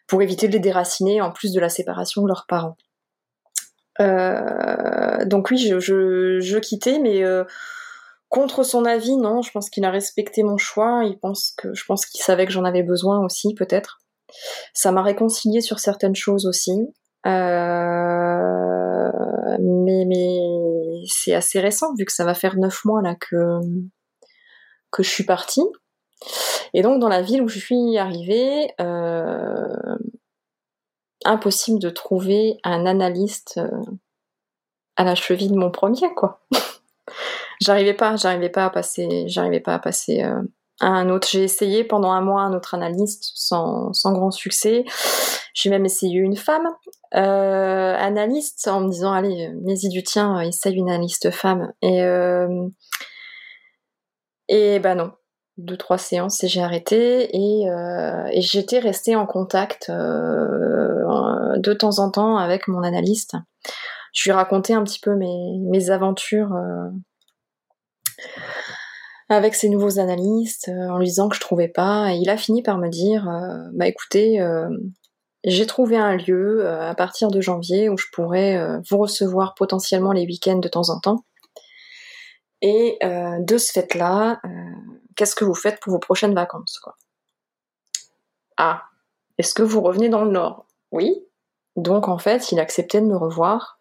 pour 0.08 0.22
éviter 0.22 0.48
de 0.48 0.54
les 0.54 0.60
déraciner 0.60 1.22
en 1.22 1.32
plus 1.32 1.52
de 1.52 1.60
la 1.60 1.68
séparation 1.68 2.22
de 2.22 2.28
leurs 2.28 2.46
parents. 2.48 2.78
donc 4.00 5.52
oui, 5.52 5.58
je, 5.58 6.58
quittais, 6.60 7.00
mais 7.00 7.24
contre 8.32 8.64
son 8.64 8.86
avis, 8.86 9.18
non. 9.18 9.44
Je 9.44 9.52
pense 9.52 9.70
qu'il 9.70 9.86
a 9.86 9.92
respecté 9.92 10.42
mon 10.42 10.58
choix. 10.58 11.04
Il 11.06 11.20
pense 11.20 11.54
que, 11.58 11.76
je 11.76 11.86
pense 11.86 12.08
qu'il 12.08 12.24
savait 12.24 12.48
que 12.48 12.52
j'en 12.52 12.64
avais 12.64 12.82
besoin 12.82 13.20
aussi, 13.24 13.54
peut-être. 13.54 14.00
Ça 14.74 14.92
m'a 14.92 15.04
réconcilié 15.04 15.62
sur 15.62 15.80
certaines 15.80 16.16
choses 16.16 16.48
aussi. 16.48 16.72
Euh, 17.28 18.01
mais 19.62 21.04
c'est 21.08 21.34
assez 21.34 21.60
récent 21.60 21.94
vu 21.98 22.06
que 22.06 22.12
ça 22.12 22.26
va 22.26 22.34
faire 22.34 22.58
neuf 22.58 22.86
mois 22.86 23.02
là 23.02 23.16
que 23.16 23.60
que 24.92 25.04
je 25.04 25.10
suis 25.10 25.24
partie. 25.24 25.64
Et 26.74 26.82
donc 26.82 27.00
dans 27.00 27.10
la 27.10 27.22
ville 27.22 27.42
où 27.42 27.48
je 27.48 27.60
suis 27.60 27.98
arrivée, 27.98 28.72
euh, 28.80 29.98
impossible 31.26 31.80
de 31.80 31.90
trouver 31.90 32.58
un 32.64 32.86
analyste 32.86 33.58
euh, 33.58 33.92
à 34.96 35.04
la 35.04 35.16
cheville 35.16 35.52
de 35.52 35.58
mon 35.58 35.72
premier 35.72 36.14
quoi. 36.16 36.42
j'arrivais 37.62 37.94
pas, 37.94 38.16
j'arrivais 38.16 38.50
pas 38.50 38.66
à 38.66 38.70
passer, 38.70 39.26
j'arrivais 39.28 39.60
pas 39.60 39.76
à 39.76 39.80
passer 39.80 40.24
un 40.82 41.10
autre. 41.10 41.28
J'ai 41.32 41.44
essayé 41.44 41.84
pendant 41.84 42.12
un 42.12 42.22
mois 42.22 42.42
un 42.42 42.54
autre 42.54 42.74
analyste 42.74 43.32
sans, 43.36 43.92
grand 44.06 44.32
succès. 44.32 44.86
J'ai 45.54 45.70
même 45.70 45.86
essayé 45.86 46.20
une 46.20 46.38
femme 46.38 46.68
euh, 47.16 47.96
analyste 47.98 48.68
en 48.68 48.82
me 48.82 48.90
disant 48.90 49.12
allez, 49.12 49.52
mais 49.64 49.78
y 49.80 49.90
du 49.90 50.04
tien, 50.04 50.40
essaye 50.42 50.76
une 50.76 50.90
analyste 50.90 51.32
femme. 51.32 51.72
Et 51.82 52.04
euh, 52.04 52.68
et 54.48 54.80
ben 54.80 54.96
non, 54.96 55.12
deux 55.58 55.78
trois 55.78 55.98
séances 55.98 56.44
et 56.44 56.48
j'ai 56.48 56.62
arrêté 56.62 57.36
et, 57.36 57.70
euh, 57.70 58.30
j'étais 58.38 58.80
restée 58.80 59.16
en 59.16 59.26
contact 59.26 59.90
euh, 59.90 61.58
de 61.58 61.74
temps 61.74 62.00
en 62.00 62.12
temps 62.12 62.38
avec 62.38 62.68
mon 62.68 62.84
analyste. 62.84 63.36
Je 64.14 64.24
lui 64.26 64.32
racontais 64.32 64.74
un 64.74 64.84
petit 64.84 65.00
peu 65.00 65.16
mes, 65.16 65.90
aventures 65.90 66.54
euh, 66.54 66.90
avec 69.32 69.56
ses 69.56 69.70
nouveaux 69.70 70.00
analystes 70.00 70.70
euh, 70.70 70.90
en 70.90 70.98
lui 70.98 71.08
disant 71.08 71.30
que 71.30 71.36
je 71.36 71.42
trouvais 71.42 71.70
pas. 71.70 72.14
Et 72.14 72.18
il 72.18 72.30
a 72.30 72.38
fini 72.38 72.62
par 72.62 72.78
me 72.78 72.90
dire 72.90 73.30
euh, 73.30 73.70
bah 73.74 73.88
écoutez 73.88 74.42
euh, 74.42 74.70
j'ai 75.44 75.66
trouvé 75.66 75.98
un 75.98 76.18
lieu 76.18 76.68
à 76.70 76.94
partir 76.94 77.30
de 77.30 77.42
janvier 77.42 77.90
où 77.90 77.98
je 77.98 78.06
pourrais 78.14 78.80
vous 78.88 79.00
recevoir 79.00 79.56
potentiellement 79.56 80.12
les 80.12 80.28
week-ends 80.28 80.60
de 80.60 80.68
temps 80.68 80.90
en 80.90 81.00
temps. 81.00 81.26
Et 82.62 83.00
de 83.02 83.58
ce 83.58 83.72
fait 83.72 83.96
là 83.96 84.40
qu'est-ce 85.16 85.34
que 85.34 85.44
vous 85.44 85.56
faites 85.56 85.80
pour 85.80 85.94
vos 85.94 85.98
prochaines 85.98 86.36
vacances 86.36 86.80
ah 88.58 88.84
est-ce 89.40 89.56
que 89.56 89.64
vous 89.64 89.82
revenez 89.82 90.10
dans 90.10 90.24
le 90.24 90.30
nord? 90.30 90.68
Oui. 90.92 91.26
Donc 91.76 92.08
en 92.08 92.20
fait 92.20 92.52
il 92.52 92.60
acceptait 92.60 93.02
de 93.02 93.08
me 93.08 93.18
revoir. 93.18 93.80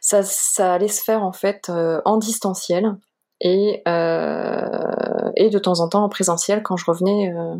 Ça, 0.00 0.22
ça 0.22 0.74
allait 0.74 0.86
se 0.86 1.02
faire 1.02 1.24
en 1.24 1.32
fait 1.32 1.72
en 2.04 2.18
distanciel 2.18 2.96
et, 3.40 3.82
euh, 3.86 5.30
et 5.36 5.50
de 5.50 5.58
temps 5.58 5.80
en 5.80 5.88
temps 5.88 6.04
en 6.04 6.08
présentiel 6.08 6.62
quand 6.62 6.76
je 6.76 6.84
revenais, 6.86 7.32
euh, 7.32 7.54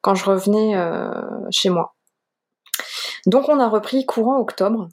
quand 0.00 0.14
je 0.14 0.24
revenais 0.24 0.76
euh, 0.76 1.10
chez 1.50 1.70
moi. 1.70 1.94
Donc 3.26 3.48
on 3.48 3.58
a 3.60 3.68
repris 3.68 4.04
courant 4.04 4.38
octobre. 4.38 4.88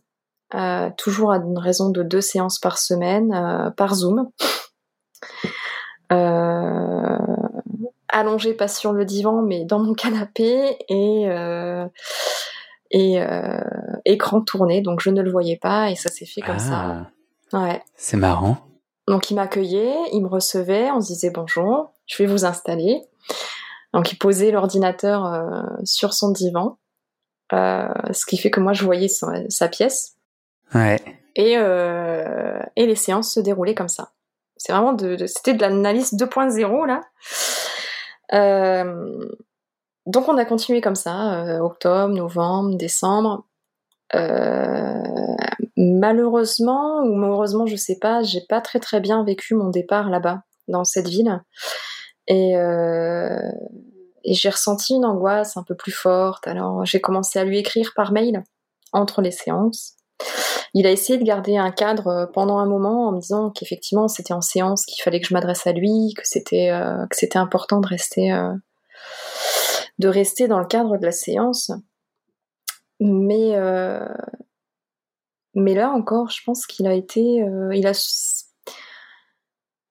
toujours 0.98 1.32
à 1.32 1.38
une 1.38 1.58
raison 1.58 1.90
de 1.90 2.04
deux 2.04 2.22
séances 2.22 2.60
par 2.60 2.78
semaine, 2.78 3.74
par 3.76 3.96
Zoom. 3.96 4.30
allongée, 8.12 8.54
pas 8.54 8.68
sur 8.68 8.92
le 8.92 9.06
divan, 9.06 9.42
mais 9.42 9.66
dans 9.66 9.80
mon 9.80 9.94
canapé 9.94 10.78
et 10.90 11.28
et 12.92 13.20
écran 14.06 14.42
tourné, 14.42 14.82
donc 14.82 15.02
je 15.02 15.10
ne 15.10 15.22
le 15.22 15.32
voyais 15.32 15.58
pas 15.58 15.90
et 15.92 15.96
ça 15.96 16.10
s'est 16.10 16.26
fait 16.26 16.42
comme 16.42 16.60
ça. 16.60 17.08
Ah. 17.54 17.64
Ouais. 17.64 17.82
C'est 17.96 18.18
marrant. 18.18 18.69
Donc 19.10 19.32
il 19.32 19.36
m'accueillait, 19.36 19.98
il 20.14 20.22
me 20.22 20.28
recevait, 20.28 20.92
on 20.92 21.02
se 21.02 21.08
disait 21.08 21.32
bonjour, 21.32 21.94
je 22.06 22.22
vais 22.22 22.30
vous 22.30 22.46
installer. 22.46 23.02
Donc 23.92 24.12
il 24.12 24.18
posait 24.18 24.52
l'ordinateur 24.52 25.26
euh, 25.26 25.64
sur 25.84 26.14
son 26.14 26.32
divan, 26.32 26.78
euh, 27.52 27.88
ce 28.12 28.28
qui 28.28 28.38
fait 28.38 28.52
que 28.52 28.60
moi 28.60 28.74
je 28.74 28.86
voyais 28.86 29.08
sa, 29.08 29.68
pièce. 29.68 30.16
Ouais. 30.76 31.00
Et, 31.36 31.58
euh, 31.58 32.60
et 32.76 32.86
les 32.86 32.96
séances 32.96 33.34
se 33.34 33.40
déroulaient 33.40 33.74
comme 33.74 33.90
ça. 33.90 34.12
C'est 34.58 34.74
vraiment 34.74 34.94
de, 34.94 35.26
c'était 35.26 35.56
de 35.56 35.62
l'analyse 35.62 36.14
2.0 36.14 36.86
là. 36.86 37.02
donc 40.06 40.30
on 40.30 40.38
a 40.38 40.46
continué 40.46 40.82
comme 40.82 40.94
ça, 40.94 41.64
octobre, 41.64 42.14
novembre, 42.14 42.78
décembre. 42.78 43.48
Malheureusement 45.80 47.02
ou 47.04 47.24
heureusement, 47.24 47.66
je 47.66 47.78
sais 47.78 47.98
pas, 47.98 48.22
j'ai 48.22 48.42
pas 48.48 48.62
très 48.62 48.80
très 48.80 49.00
bien 49.00 49.24
vécu 49.24 49.56
mon 49.56 49.70
départ 49.70 50.10
là-bas, 50.10 50.44
dans 50.68 50.84
cette 50.84 51.08
ville. 51.08 51.42
Et, 52.28 52.56
euh, 52.58 53.40
et 54.24 54.34
j'ai 54.34 54.50
ressenti 54.50 54.94
une 54.94 55.06
angoisse 55.06 55.58
un 55.58 55.64
peu 55.64 55.76
plus 55.76 55.94
forte. 55.94 56.48
Alors 56.48 56.86
j'ai 56.86 57.00
commencé 57.00 57.40
à 57.40 57.46
lui 57.46 57.58
écrire 57.58 57.94
par 57.96 58.12
mail 58.12 58.44
entre 58.92 59.22
les 59.22 59.32
séances. 59.32 59.96
Il 60.74 60.86
a 60.86 60.92
essayé 60.92 61.18
de 61.18 61.24
garder 61.24 61.58
un 61.58 61.72
cadre 61.72 62.30
pendant 62.34 62.60
un 62.60 62.66
moment 62.66 63.08
en 63.08 63.14
me 63.14 63.22
disant 63.22 63.50
qu'effectivement 63.50 64.08
c'était 64.08 64.34
en 64.34 64.42
séance 64.42 64.86
qu'il 64.86 65.02
fallait 65.02 65.22
que 65.22 65.28
je 65.28 65.34
m'adresse 65.34 65.66
à 65.66 65.72
lui, 65.72 66.14
que 66.16 66.24
c'était 66.26 66.70
euh, 66.72 67.08
que 67.08 67.16
c'était 67.16 67.40
important 67.40 67.80
de 67.80 67.88
rester 67.88 68.34
euh, 68.34 68.54
de 69.98 70.08
rester 70.08 70.48
dans 70.48 70.60
le 70.60 70.68
cadre 70.68 70.98
de 70.98 71.06
la 71.06 71.12
séance. 71.12 71.72
Mais 73.00 73.56
euh, 73.56 74.06
mais 75.56 75.74
là 75.74 75.90
encore, 75.90 76.30
je 76.30 76.42
pense 76.46 76.66
qu'il 76.66 76.88
a 76.88 76.94
été, 76.94 77.44
il 77.74 77.88
a 77.88 77.94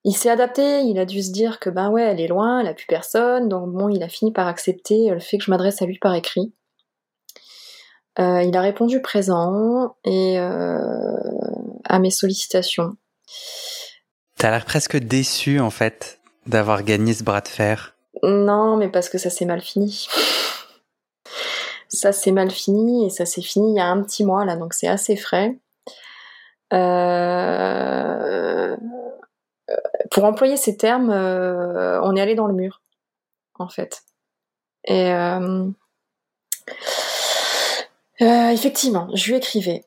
il 0.04 0.16
s'est 0.16 0.30
adapté, 0.30 0.82
il 0.82 0.98
a 0.98 1.04
dû 1.04 1.22
se 1.22 1.32
dire 1.32 1.58
que 1.58 1.70
ben 1.70 1.90
ouais, 1.90 2.02
elle 2.02 2.20
est 2.20 2.28
loin, 2.28 2.60
elle 2.60 2.68
a 2.68 2.74
plus 2.74 2.86
personne, 2.86 3.48
donc 3.48 3.72
bon, 3.72 3.88
il 3.88 4.02
a 4.02 4.08
fini 4.08 4.32
par 4.32 4.46
accepter 4.46 5.10
le 5.10 5.20
fait 5.20 5.38
que 5.38 5.44
je 5.44 5.50
m'adresse 5.50 5.82
à 5.82 5.86
lui 5.86 5.98
par 5.98 6.14
écrit. 6.14 6.54
Euh, 8.18 8.42
il 8.42 8.56
a 8.56 8.60
répondu 8.60 9.00
présent 9.00 9.96
et 10.04 10.38
euh, 10.40 10.78
à 11.84 11.98
mes 12.00 12.10
sollicitations. 12.10 12.96
T'as 14.36 14.50
l'air 14.50 14.64
presque 14.64 14.96
déçu 14.96 15.60
en 15.60 15.70
fait 15.70 16.20
d'avoir 16.46 16.82
gagné 16.82 17.12
ce 17.12 17.22
bras 17.22 17.40
de 17.40 17.48
fer. 17.48 17.94
Non, 18.22 18.76
mais 18.76 18.88
parce 18.88 19.08
que 19.08 19.18
ça 19.18 19.30
s'est 19.30 19.44
mal 19.44 19.60
fini. 19.60 20.08
Ça 21.88 22.12
s'est 22.12 22.32
mal 22.32 22.50
fini 22.50 23.06
et 23.06 23.10
ça 23.10 23.26
s'est 23.26 23.42
fini 23.42 23.72
il 23.72 23.76
y 23.76 23.80
a 23.80 23.86
un 23.86 24.02
petit 24.02 24.24
mois 24.24 24.44
là, 24.44 24.56
donc 24.56 24.74
c'est 24.74 24.88
assez 24.88 25.16
frais. 25.16 25.58
Euh, 26.72 28.76
pour 30.10 30.24
employer 30.24 30.56
ces 30.56 30.76
termes, 30.76 31.10
euh, 31.10 32.00
on 32.02 32.16
est 32.16 32.20
allé 32.20 32.34
dans 32.34 32.46
le 32.46 32.54
mur, 32.54 32.82
en 33.58 33.68
fait. 33.68 34.02
Et 34.84 35.12
euh, 35.12 35.66
effectivement, 38.20 39.08
je 39.14 39.30
lui 39.30 39.36
écrivais. 39.36 39.84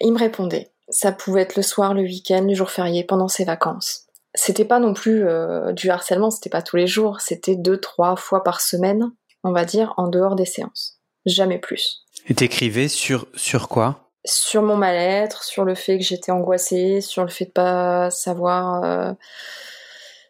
Il 0.00 0.12
me 0.12 0.18
répondait. 0.18 0.70
Ça 0.88 1.12
pouvait 1.12 1.42
être 1.42 1.56
le 1.56 1.62
soir, 1.62 1.94
le 1.94 2.02
week-end, 2.02 2.44
le 2.46 2.54
jour 2.54 2.70
férié, 2.70 3.02
pendant 3.02 3.28
ses 3.28 3.44
vacances. 3.44 4.06
C'était 4.34 4.64
pas 4.64 4.78
non 4.78 4.92
plus 4.92 5.24
du 5.72 5.88
harcèlement, 5.88 6.30
c'était 6.30 6.50
pas 6.50 6.60
tous 6.60 6.76
les 6.76 6.86
jours, 6.86 7.22
c'était 7.22 7.56
deux, 7.56 7.80
trois 7.80 8.16
fois 8.16 8.44
par 8.44 8.60
semaine, 8.60 9.10
on 9.42 9.50
va 9.50 9.64
dire, 9.64 9.94
en 9.96 10.08
dehors 10.08 10.36
des 10.36 10.44
séances. 10.44 10.95
Jamais 11.26 11.58
plus. 11.58 12.04
Et 12.28 12.34
t'écrivais 12.34 12.88
sur, 12.88 13.26
sur 13.34 13.68
quoi? 13.68 14.10
Sur 14.24 14.62
mon 14.62 14.76
mal-être, 14.76 15.44
sur 15.44 15.64
le 15.64 15.74
fait 15.74 15.98
que 15.98 16.04
j'étais 16.04 16.32
angoissée, 16.32 17.00
sur 17.00 17.22
le 17.22 17.30
fait 17.30 17.46
de 17.46 17.50
pas 17.50 18.10
savoir 18.10 18.84
euh, 18.84 19.12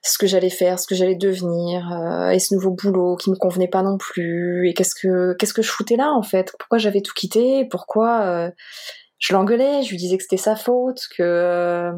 ce 0.02 0.18
que 0.18 0.26
j'allais 0.26 0.50
faire, 0.50 0.78
ce 0.78 0.86
que 0.86 0.94
j'allais 0.94 1.14
devenir, 1.14 1.92
euh, 1.92 2.30
et 2.30 2.38
ce 2.38 2.54
nouveau 2.54 2.70
boulot 2.70 3.16
qui 3.16 3.30
me 3.30 3.36
convenait 3.36 3.68
pas 3.68 3.82
non 3.82 3.98
plus, 3.98 4.68
et 4.68 4.74
qu'est-ce 4.74 4.94
que 4.94 5.34
qu'est-ce 5.34 5.54
que 5.54 5.62
je 5.62 5.70
foutais 5.70 5.96
là 5.96 6.12
en 6.12 6.22
fait? 6.22 6.52
Pourquoi 6.58 6.78
j'avais 6.78 7.00
tout 7.00 7.14
quitté? 7.14 7.66
Pourquoi 7.70 8.22
euh, 8.22 8.50
je 9.18 9.32
l'engueulais? 9.32 9.82
Je 9.82 9.90
lui 9.90 9.96
disais 9.96 10.16
que 10.16 10.22
c'était 10.22 10.36
sa 10.36 10.56
faute, 10.56 11.00
que 11.16 11.92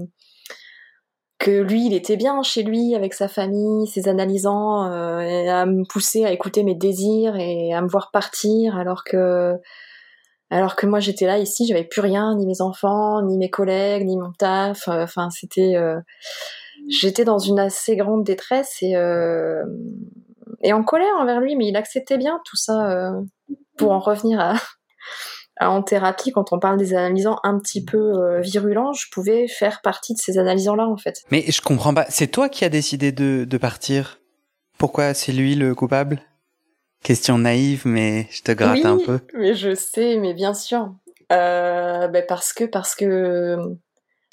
que 1.38 1.50
lui, 1.50 1.86
il 1.86 1.94
était 1.94 2.16
bien 2.16 2.42
chez 2.42 2.62
lui 2.62 2.94
avec 2.94 3.14
sa 3.14 3.28
famille, 3.28 3.86
ses 3.86 4.08
analysants, 4.08 5.20
et 5.20 5.48
à 5.48 5.66
me 5.66 5.84
pousser 5.84 6.24
à 6.24 6.32
écouter 6.32 6.64
mes 6.64 6.74
désirs 6.74 7.36
et 7.36 7.72
à 7.72 7.80
me 7.80 7.88
voir 7.88 8.10
partir, 8.12 8.76
alors 8.76 9.04
que 9.04 9.56
alors 10.50 10.76
que 10.76 10.86
moi 10.86 10.98
j'étais 11.00 11.26
là 11.26 11.38
ici, 11.38 11.66
j'avais 11.66 11.84
plus 11.84 12.00
rien, 12.00 12.34
ni 12.36 12.46
mes 12.46 12.60
enfants, 12.62 13.22
ni 13.22 13.36
mes 13.36 13.50
collègues, 13.50 14.06
ni 14.06 14.16
mon 14.16 14.32
taf. 14.32 14.88
Euh, 14.88 15.02
enfin, 15.02 15.28
c'était, 15.30 15.76
euh, 15.76 16.00
j'étais 16.88 17.24
dans 17.24 17.38
une 17.38 17.58
assez 17.58 17.96
grande 17.96 18.24
détresse 18.24 18.78
et 18.82 18.96
euh, 18.96 19.62
et 20.62 20.72
en 20.72 20.82
colère 20.82 21.14
envers 21.18 21.40
lui, 21.40 21.54
mais 21.56 21.68
il 21.68 21.76
acceptait 21.76 22.18
bien 22.18 22.40
tout 22.44 22.56
ça. 22.56 23.12
pour 23.76 23.92
en 23.92 24.00
revenir 24.00 24.40
à, 24.40 24.54
en 25.60 25.82
thérapie, 25.82 26.30
quand 26.30 26.52
on 26.52 26.58
parle 26.58 26.78
des 26.78 26.94
analysants 26.94 27.38
un 27.42 27.58
petit 27.58 27.84
peu 27.84 28.40
virulents, 28.40 28.92
je 28.92 29.06
pouvais 29.10 29.48
faire 29.48 29.80
partie 29.82 30.14
de 30.14 30.18
ces 30.18 30.38
analysants-là 30.38 30.86
en 30.86 30.96
fait. 30.96 31.22
Mais 31.30 31.44
je 31.48 31.60
comprends 31.60 31.92
pas. 31.94 32.06
C'est 32.08 32.28
toi 32.28 32.48
qui 32.48 32.64
as 32.64 32.68
décidé 32.68 33.12
de, 33.12 33.44
de 33.44 33.58
partir? 33.58 34.20
Pourquoi 34.78 35.12
c'est 35.14 35.32
lui 35.32 35.56
le 35.56 35.74
coupable? 35.74 36.20
Question 37.02 37.38
naïve, 37.38 37.82
mais 37.84 38.26
je 38.30 38.42
te 38.42 38.52
gratte 38.52 38.84
un 38.84 38.98
peu. 38.98 39.20
Mais 39.34 39.54
je 39.54 39.74
sais, 39.74 40.16
mais 40.16 40.34
bien 40.34 40.54
sûr. 40.54 40.94
Euh, 41.30 42.08
ben 42.08 42.24
parce 42.26 42.52
que 42.52 42.64
parce 42.64 42.94
que 42.94 43.58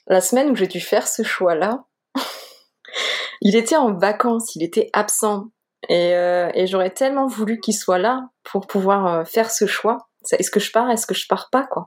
la 0.07 0.21
semaine 0.21 0.49
où 0.49 0.55
j'ai 0.55 0.67
dû 0.67 0.79
faire 0.79 1.07
ce 1.07 1.23
choix-là, 1.23 1.83
il 3.41 3.55
était 3.55 3.75
en 3.75 3.93
vacances, 3.93 4.55
il 4.55 4.63
était 4.63 4.89
absent, 4.93 5.47
et, 5.89 6.13
euh, 6.15 6.49
et 6.53 6.67
j'aurais 6.67 6.91
tellement 6.91 7.27
voulu 7.27 7.59
qu'il 7.59 7.75
soit 7.75 7.99
là 7.99 8.29
pour 8.43 8.65
pouvoir 8.65 9.07
euh, 9.07 9.25
faire 9.25 9.51
ce 9.51 9.65
choix. 9.65 10.09
Est-ce 10.33 10.51
que 10.51 10.59
je 10.59 10.71
pars, 10.71 10.89
est-ce 10.89 11.07
que 11.07 11.15
je 11.15 11.27
pars 11.27 11.49
pas, 11.51 11.65
quoi. 11.65 11.85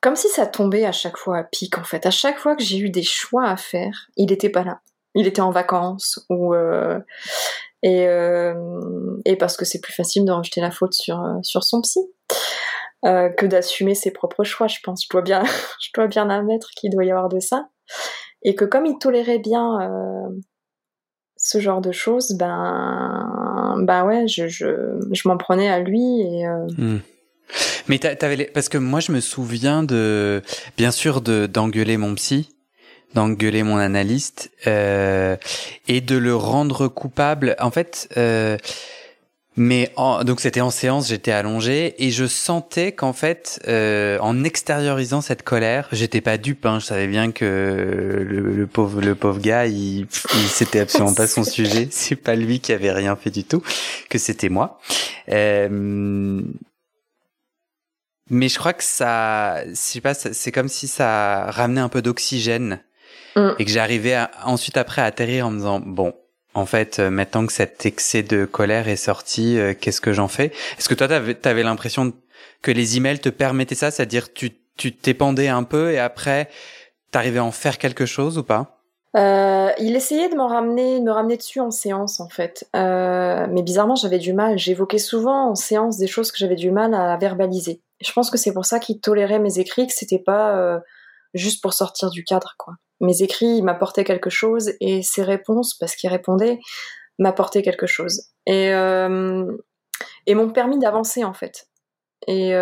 Comme 0.00 0.16
si 0.16 0.28
ça 0.28 0.46
tombait 0.46 0.84
à 0.84 0.92
chaque 0.92 1.16
fois 1.16 1.38
à 1.38 1.44
pic, 1.44 1.76
en 1.78 1.84
fait. 1.84 2.06
À 2.06 2.10
chaque 2.10 2.38
fois 2.38 2.54
que 2.54 2.62
j'ai 2.62 2.78
eu 2.78 2.90
des 2.90 3.02
choix 3.02 3.48
à 3.48 3.56
faire, 3.56 4.08
il 4.16 4.32
était 4.32 4.50
pas 4.50 4.62
là. 4.62 4.80
Il 5.14 5.26
était 5.26 5.40
en 5.40 5.50
vacances 5.50 6.24
ou 6.30 6.54
euh, 6.54 7.00
et, 7.82 8.06
euh, 8.06 8.54
et 9.24 9.36
parce 9.36 9.56
que 9.56 9.64
c'est 9.64 9.80
plus 9.80 9.92
facile 9.92 10.24
de 10.24 10.30
rejeter 10.30 10.60
la 10.60 10.70
faute 10.70 10.94
sur, 10.94 11.20
euh, 11.20 11.38
sur 11.42 11.64
son 11.64 11.80
psy. 11.82 12.00
Que 13.02 13.46
d'assumer 13.46 13.94
ses 13.94 14.12
propres 14.12 14.44
choix, 14.44 14.66
je 14.66 14.78
pense. 14.84 15.04
Je 15.04 15.08
dois 15.10 15.22
bien, 15.22 15.42
je 15.80 15.88
dois 15.94 16.06
bien 16.06 16.28
admettre 16.30 16.68
qu'il 16.76 16.90
doit 16.90 17.04
y 17.04 17.10
avoir 17.10 17.28
de 17.28 17.40
ça. 17.40 17.68
Et 18.42 18.54
que 18.54 18.64
comme 18.64 18.86
il 18.86 18.98
tolérait 18.98 19.38
bien 19.38 19.78
ce 21.38 21.60
genre 21.60 21.80
de 21.80 21.92
choses, 21.92 22.32
ben, 22.32 23.76
ben 23.82 24.04
ouais, 24.04 24.28
je, 24.28 24.48
je, 24.48 24.98
je 25.12 25.28
m'en 25.28 25.36
prenais 25.36 25.68
à 25.68 25.80
lui 25.80 26.20
et. 26.20 26.46
Euh... 26.46 26.66
Hmm. 26.76 26.98
Mais 27.88 27.98
t'avais 27.98 28.44
parce 28.52 28.68
que 28.68 28.76
moi 28.76 29.00
je 29.00 29.12
me 29.12 29.20
souviens 29.20 29.82
de, 29.82 30.42
bien 30.76 30.90
sûr, 30.90 31.22
de 31.22 31.46
d'engueuler 31.46 31.96
mon 31.96 32.14
psy 32.14 32.50
d'engueuler 33.14 33.62
mon 33.62 33.78
analyste 33.78 34.50
euh, 34.66 35.36
et 35.86 36.00
de 36.00 36.16
le 36.16 36.34
rendre 36.36 36.88
coupable. 36.88 37.56
En 37.58 37.70
fait, 37.70 38.08
euh, 38.16 38.56
mais 39.58 39.92
en, 39.96 40.24
donc 40.24 40.40
c'était 40.40 40.60
en 40.60 40.70
séance, 40.70 41.08
j'étais 41.08 41.32
allongé 41.32 41.94
et 41.98 42.10
je 42.10 42.26
sentais 42.26 42.92
qu'en 42.92 43.12
fait, 43.12 43.60
euh, 43.68 44.18
en 44.20 44.44
extériorisant 44.44 45.20
cette 45.20 45.42
colère, 45.42 45.88
j'étais 45.92 46.20
pas 46.20 46.38
dupe. 46.38 46.64
Hein, 46.64 46.78
je 46.80 46.86
savais 46.86 47.06
bien 47.06 47.32
que 47.32 48.24
le, 48.26 48.66
pauvre 48.66 49.00
le 49.00 49.14
pauvre 49.14 49.40
gars, 49.40 49.66
il, 49.66 50.06
il 50.06 50.48
c'était 50.48 50.80
absolument 50.80 51.14
pas 51.14 51.26
son 51.26 51.44
sujet. 51.44 51.88
C'est 51.90 52.16
pas 52.16 52.36
lui 52.36 52.60
qui 52.60 52.72
avait 52.72 52.92
rien 52.92 53.16
fait 53.16 53.30
du 53.30 53.44
tout, 53.44 53.62
que 54.08 54.18
c'était 54.18 54.48
moi. 54.48 54.80
Euh, 55.28 56.40
mais 58.30 58.48
je 58.48 58.58
crois 58.58 58.72
que 58.72 58.84
ça, 58.84 59.64
je 59.66 59.74
sais 59.74 60.00
pas, 60.00 60.14
c'est 60.14 60.52
comme 60.52 60.68
si 60.68 60.86
ça 60.86 61.50
ramenait 61.50 61.80
un 61.80 61.88
peu 61.88 62.02
d'oxygène 62.02 62.80
Mm. 63.38 63.54
Et 63.58 63.64
que 63.64 63.70
j'arrivais 63.70 64.16
ensuite 64.44 64.76
après 64.76 65.02
à 65.02 65.04
atterrir 65.04 65.46
en 65.46 65.50
me 65.50 65.58
disant, 65.58 65.80
bon, 65.80 66.14
en 66.58 66.66
fait, 66.66 66.98
euh, 66.98 67.08
maintenant 67.08 67.46
que 67.46 67.52
cet 67.52 67.86
excès 67.86 68.22
de 68.22 68.44
colère 68.44 68.88
est 68.88 68.96
sorti, 68.96 69.58
euh, 69.58 69.74
qu'est-ce 69.78 70.00
que 70.00 70.12
j'en 70.12 70.28
fais? 70.28 70.52
Est-ce 70.76 70.88
que 70.88 70.94
toi, 70.94 71.06
t'avais 71.06 71.38
avais, 71.46 71.62
l'impression 71.62 72.12
que 72.62 72.72
les 72.72 72.96
emails 72.96 73.20
te 73.20 73.28
permettaient 73.28 73.74
ça? 73.74 73.90
C'est-à-dire, 73.90 74.32
tu 74.32 74.52
tu 74.76 74.94
t'épandais 74.94 75.48
un 75.48 75.64
peu 75.64 75.90
et 75.90 75.98
après, 75.98 76.48
t'arrivais 77.10 77.40
à 77.40 77.44
en 77.44 77.50
faire 77.50 77.78
quelque 77.78 78.06
chose 78.06 78.38
ou 78.38 78.44
pas? 78.44 78.78
Euh, 79.16 79.70
il 79.80 79.96
essayait 79.96 80.28
de 80.28 80.36
me 80.36 80.42
ramener, 80.42 81.00
de 81.00 81.04
me 81.04 81.10
ramener 81.10 81.36
dessus 81.36 81.58
en 81.58 81.72
séance 81.72 82.20
en 82.20 82.28
fait, 82.28 82.68
mais 82.74 83.62
bizarrement 83.62 83.96
j'avais 83.96 84.20
du 84.20 84.32
mal. 84.34 84.56
J'évoquais 84.56 84.98
souvent 84.98 85.50
en 85.50 85.56
séance 85.56 85.98
des 85.98 86.06
choses 86.06 86.30
que 86.30 86.38
j'avais 86.38 86.54
du 86.54 86.70
mal 86.70 86.94
à 86.94 87.16
verbaliser. 87.16 87.80
Je 88.00 88.12
pense 88.12 88.30
que 88.30 88.38
c'est 88.38 88.52
pour 88.52 88.66
ça 88.66 88.78
qu'il 88.78 89.00
tolérait 89.00 89.40
mes 89.40 89.58
écrits, 89.58 89.88
que 89.88 89.92
c'était 89.92 90.20
pas 90.20 90.80
juste 91.34 91.60
pour 91.60 91.74
sortir 91.74 92.10
du 92.10 92.22
cadre, 92.22 92.54
quoi. 92.56 92.74
Mes 93.00 93.22
écrits 93.22 93.62
m'apportaient 93.62 94.04
quelque 94.04 94.30
chose 94.30 94.72
et 94.80 95.02
ses 95.02 95.22
réponses, 95.22 95.76
parce 95.78 95.94
qu'il 95.94 96.10
répondait, 96.10 96.58
m'apportaient 97.18 97.62
quelque 97.62 97.86
chose. 97.86 98.22
Et, 98.46 98.68
et 100.26 100.34
m'ont 100.34 100.50
permis 100.50 100.78
d'avancer, 100.78 101.24
en 101.24 101.34
fait. 101.34 101.68
Et, 102.26 102.54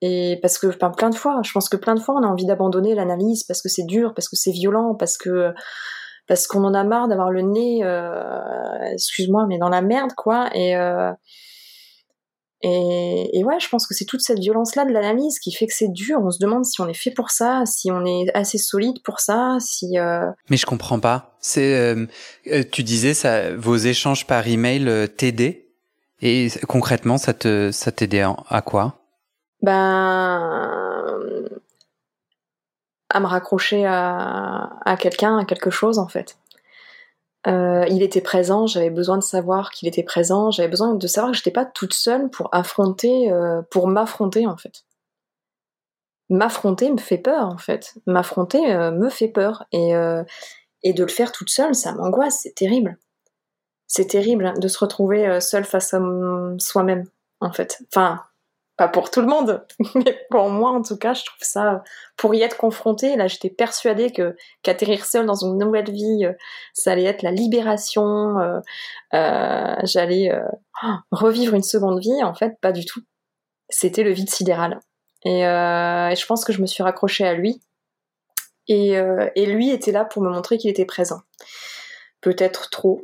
et 0.00 0.38
parce 0.42 0.58
que 0.58 0.66
enfin, 0.66 0.90
plein 0.90 1.10
de 1.10 1.14
fois, 1.14 1.40
je 1.44 1.52
pense 1.52 1.68
que 1.68 1.76
plein 1.76 1.94
de 1.94 2.00
fois, 2.00 2.16
on 2.16 2.22
a 2.22 2.26
envie 2.26 2.46
d'abandonner 2.46 2.94
l'analyse 2.94 3.44
parce 3.44 3.62
que 3.62 3.68
c'est 3.68 3.84
dur, 3.84 4.14
parce 4.14 4.28
que 4.28 4.36
c'est 4.36 4.50
violent, 4.50 4.94
parce 4.94 5.16
que 5.16 5.52
parce 6.28 6.46
qu'on 6.46 6.64
en 6.64 6.74
a 6.74 6.84
marre 6.84 7.08
d'avoir 7.08 7.30
le 7.30 7.42
nez, 7.42 7.80
euh, 7.82 8.92
excuse-moi, 8.92 9.46
mais 9.48 9.58
dans 9.58 9.68
la 9.68 9.82
merde, 9.82 10.12
quoi. 10.16 10.50
Et, 10.54 10.76
euh, 10.76 11.12
et, 12.62 13.38
et, 13.38 13.44
ouais, 13.44 13.58
je 13.58 13.68
pense 13.68 13.86
que 13.86 13.94
c'est 13.94 14.04
toute 14.04 14.20
cette 14.20 14.38
violence-là 14.38 14.84
de 14.84 14.92
l'analyse 14.92 15.38
qui 15.38 15.52
fait 15.52 15.66
que 15.66 15.74
c'est 15.74 15.88
dur. 15.92 16.20
On 16.22 16.30
se 16.30 16.38
demande 16.38 16.64
si 16.64 16.80
on 16.80 16.88
est 16.88 16.94
fait 16.94 17.10
pour 17.10 17.30
ça, 17.30 17.64
si 17.66 17.90
on 17.90 18.04
est 18.04 18.26
assez 18.34 18.58
solide 18.58 19.02
pour 19.02 19.20
ça, 19.20 19.56
si. 19.60 19.98
Euh... 19.98 20.30
Mais 20.48 20.56
je 20.56 20.66
comprends 20.66 21.00
pas. 21.00 21.36
C'est, 21.40 21.74
euh, 21.74 22.06
euh, 22.52 22.62
tu 22.70 22.82
disais 22.82 23.14
ça, 23.14 23.54
vos 23.56 23.76
échanges 23.76 24.26
par 24.26 24.46
email 24.46 25.08
t'aidaient. 25.16 25.66
Et 26.20 26.48
concrètement, 26.68 27.18
ça 27.18 27.34
te, 27.34 27.70
ça 27.72 27.90
t'aidait 27.90 28.22
à 28.22 28.62
quoi? 28.62 29.00
Ben, 29.60 30.78
à 33.10 33.20
me 33.20 33.26
raccrocher 33.26 33.84
à, 33.86 34.78
à 34.84 34.96
quelqu'un, 34.96 35.38
à 35.38 35.44
quelque 35.44 35.70
chose 35.70 35.98
en 35.98 36.08
fait. 36.08 36.36
Euh, 37.46 37.84
il 37.88 38.02
était 38.02 38.20
présent, 38.20 38.66
j'avais 38.66 38.90
besoin 38.90 39.18
de 39.18 39.22
savoir 39.22 39.70
qu'il 39.72 39.88
était 39.88 40.04
présent, 40.04 40.50
j'avais 40.50 40.68
besoin 40.68 40.94
de 40.94 41.06
savoir 41.06 41.32
que 41.32 41.36
j'étais 41.36 41.50
pas 41.50 41.64
toute 41.64 41.92
seule 41.92 42.30
pour 42.30 42.48
affronter, 42.52 43.32
euh, 43.32 43.62
pour 43.70 43.88
m'affronter 43.88 44.46
en 44.46 44.56
fait. 44.56 44.84
M'affronter 46.30 46.90
me 46.90 46.98
fait 46.98 47.18
peur 47.18 47.48
en 47.48 47.58
fait. 47.58 47.94
M'affronter 48.06 48.72
euh, 48.72 48.90
me 48.92 49.08
fait 49.08 49.28
peur 49.28 49.64
et 49.72 49.92
et 50.84 50.92
de 50.94 51.02
le 51.04 51.08
faire 51.08 51.30
toute 51.30 51.50
seule, 51.50 51.74
ça 51.76 51.92
m'angoisse, 51.94 52.40
c'est 52.42 52.54
terrible. 52.54 52.98
C'est 53.86 54.06
terrible 54.06 54.54
de 54.58 54.68
se 54.68 54.78
retrouver 54.78 55.40
seule 55.40 55.64
face 55.64 55.94
à 55.94 56.00
soi-même 56.58 57.06
en 57.40 57.52
fait. 57.52 57.82
Enfin, 57.88 58.22
pas 58.76 58.88
pour 58.88 59.10
tout 59.10 59.20
le 59.20 59.26
monde, 59.26 59.66
mais 59.94 60.26
pour 60.30 60.48
moi 60.48 60.70
en 60.70 60.82
tout 60.82 60.96
cas, 60.96 61.14
je 61.14 61.24
trouve 61.24 61.42
ça 61.42 61.82
pour 62.16 62.34
y 62.34 62.42
être 62.42 62.56
confrontée. 62.56 63.16
Là, 63.16 63.28
j'étais 63.28 63.50
persuadée 63.50 64.10
que 64.10 64.34
qu'atterrir 64.62 65.04
seule 65.04 65.26
dans 65.26 65.34
une 65.34 65.58
nouvelle 65.58 65.90
vie, 65.90 66.24
euh, 66.24 66.32
ça 66.72 66.92
allait 66.92 67.04
être 67.04 67.22
la 67.22 67.30
libération. 67.30 68.38
Euh, 68.38 68.60
euh, 69.14 69.74
J'allais 69.84 70.32
euh, 70.32 70.40
revivre 71.10 71.54
une 71.54 71.62
seconde 71.62 72.00
vie. 72.00 72.22
En 72.22 72.34
fait, 72.34 72.58
pas 72.60 72.72
du 72.72 72.84
tout. 72.86 73.02
C'était 73.68 74.02
le 74.02 74.12
vide 74.12 74.30
sidéral. 74.30 74.80
Et, 75.24 75.40
et, 75.40 76.16
je 76.16 76.26
pense 76.26 76.44
que 76.44 76.52
je 76.52 76.60
me 76.60 76.66
suis 76.66 76.82
raccrochée 76.82 77.26
à 77.26 77.34
lui. 77.34 77.60
Et, 78.68 78.94
et 79.36 79.46
lui 79.46 79.70
était 79.70 79.92
là 79.92 80.04
pour 80.04 80.22
me 80.22 80.30
montrer 80.30 80.58
qu'il 80.58 80.70
était 80.70 80.84
présent. 80.84 81.20
Peut-être 82.20 82.70
trop, 82.70 83.02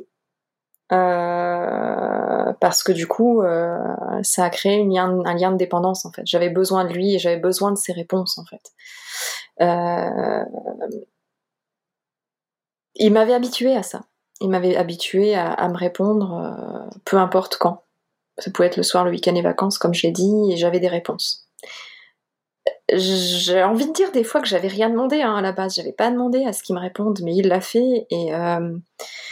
euh, 0.91 2.53
parce 2.59 2.83
que 2.83 2.91
du 2.91 3.07
coup, 3.07 3.41
euh, 3.41 3.77
ça 4.23 4.45
a 4.45 4.49
créé 4.49 4.81
un 4.81 5.35
lien 5.35 5.51
de 5.51 5.57
dépendance 5.57 6.05
en 6.05 6.11
fait. 6.11 6.23
J'avais 6.25 6.49
besoin 6.49 6.85
de 6.85 6.93
lui 6.93 7.15
et 7.15 7.19
j'avais 7.19 7.37
besoin 7.37 7.71
de 7.71 7.77
ses 7.77 7.93
réponses 7.93 8.37
en 8.37 8.45
fait. 8.45 8.71
Euh, 9.61 10.43
il 12.95 13.13
m'avait 13.13 13.33
habitué 13.33 13.75
à 13.75 13.83
ça. 13.83 14.01
Il 14.41 14.49
m'avait 14.49 14.77
habitué 14.77 15.35
à, 15.35 15.67
me 15.67 15.77
répondre 15.77 16.89
peu 17.05 17.17
importe 17.17 17.57
quand. 17.57 17.83
Ça 18.37 18.51
pouvait 18.51 18.67
être 18.67 18.77
le 18.77 18.83
soir, 18.83 19.03
le 19.03 19.11
week-end, 19.11 19.33
les 19.33 19.41
vacances, 19.41 19.77
comme 19.77 19.93
je 19.93 20.03
l'ai 20.03 20.13
dit, 20.13 20.51
et 20.51 20.55
j'avais 20.55 20.79
des 20.79 20.87
réponses 20.87 21.49
j'ai 22.93 23.63
envie 23.63 23.87
de 23.87 23.93
dire 23.93 24.11
des 24.11 24.23
fois 24.23 24.41
que 24.41 24.47
j'avais 24.47 24.67
rien 24.67 24.89
demandé 24.89 25.21
hein, 25.21 25.35
à 25.35 25.41
la 25.41 25.51
base, 25.51 25.75
j'avais 25.75 25.93
pas 25.93 26.09
demandé 26.09 26.43
à 26.45 26.53
ce 26.53 26.63
qu'il 26.63 26.75
me 26.75 26.81
réponde, 26.81 27.19
mais 27.23 27.35
il 27.35 27.47
l'a 27.47 27.61
fait 27.61 28.07
et. 28.09 28.33
Euh... 28.33 28.77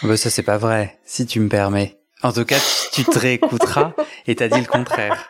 Bah 0.04 0.18
ça 0.18 0.30
c'est 0.30 0.44
pas 0.44 0.58
vrai, 0.58 1.00
si 1.06 1.26
tu 1.26 1.40
me 1.40 1.50
permets. 1.50 2.00
En 2.24 2.32
tout 2.32 2.46
cas, 2.46 2.58
tu 2.94 3.04
te 3.04 3.20
réécouteras 3.20 3.94
et 4.26 4.36
t'as 4.36 4.48
dit 4.48 4.60
le 4.60 4.68
contraire. 4.68 5.30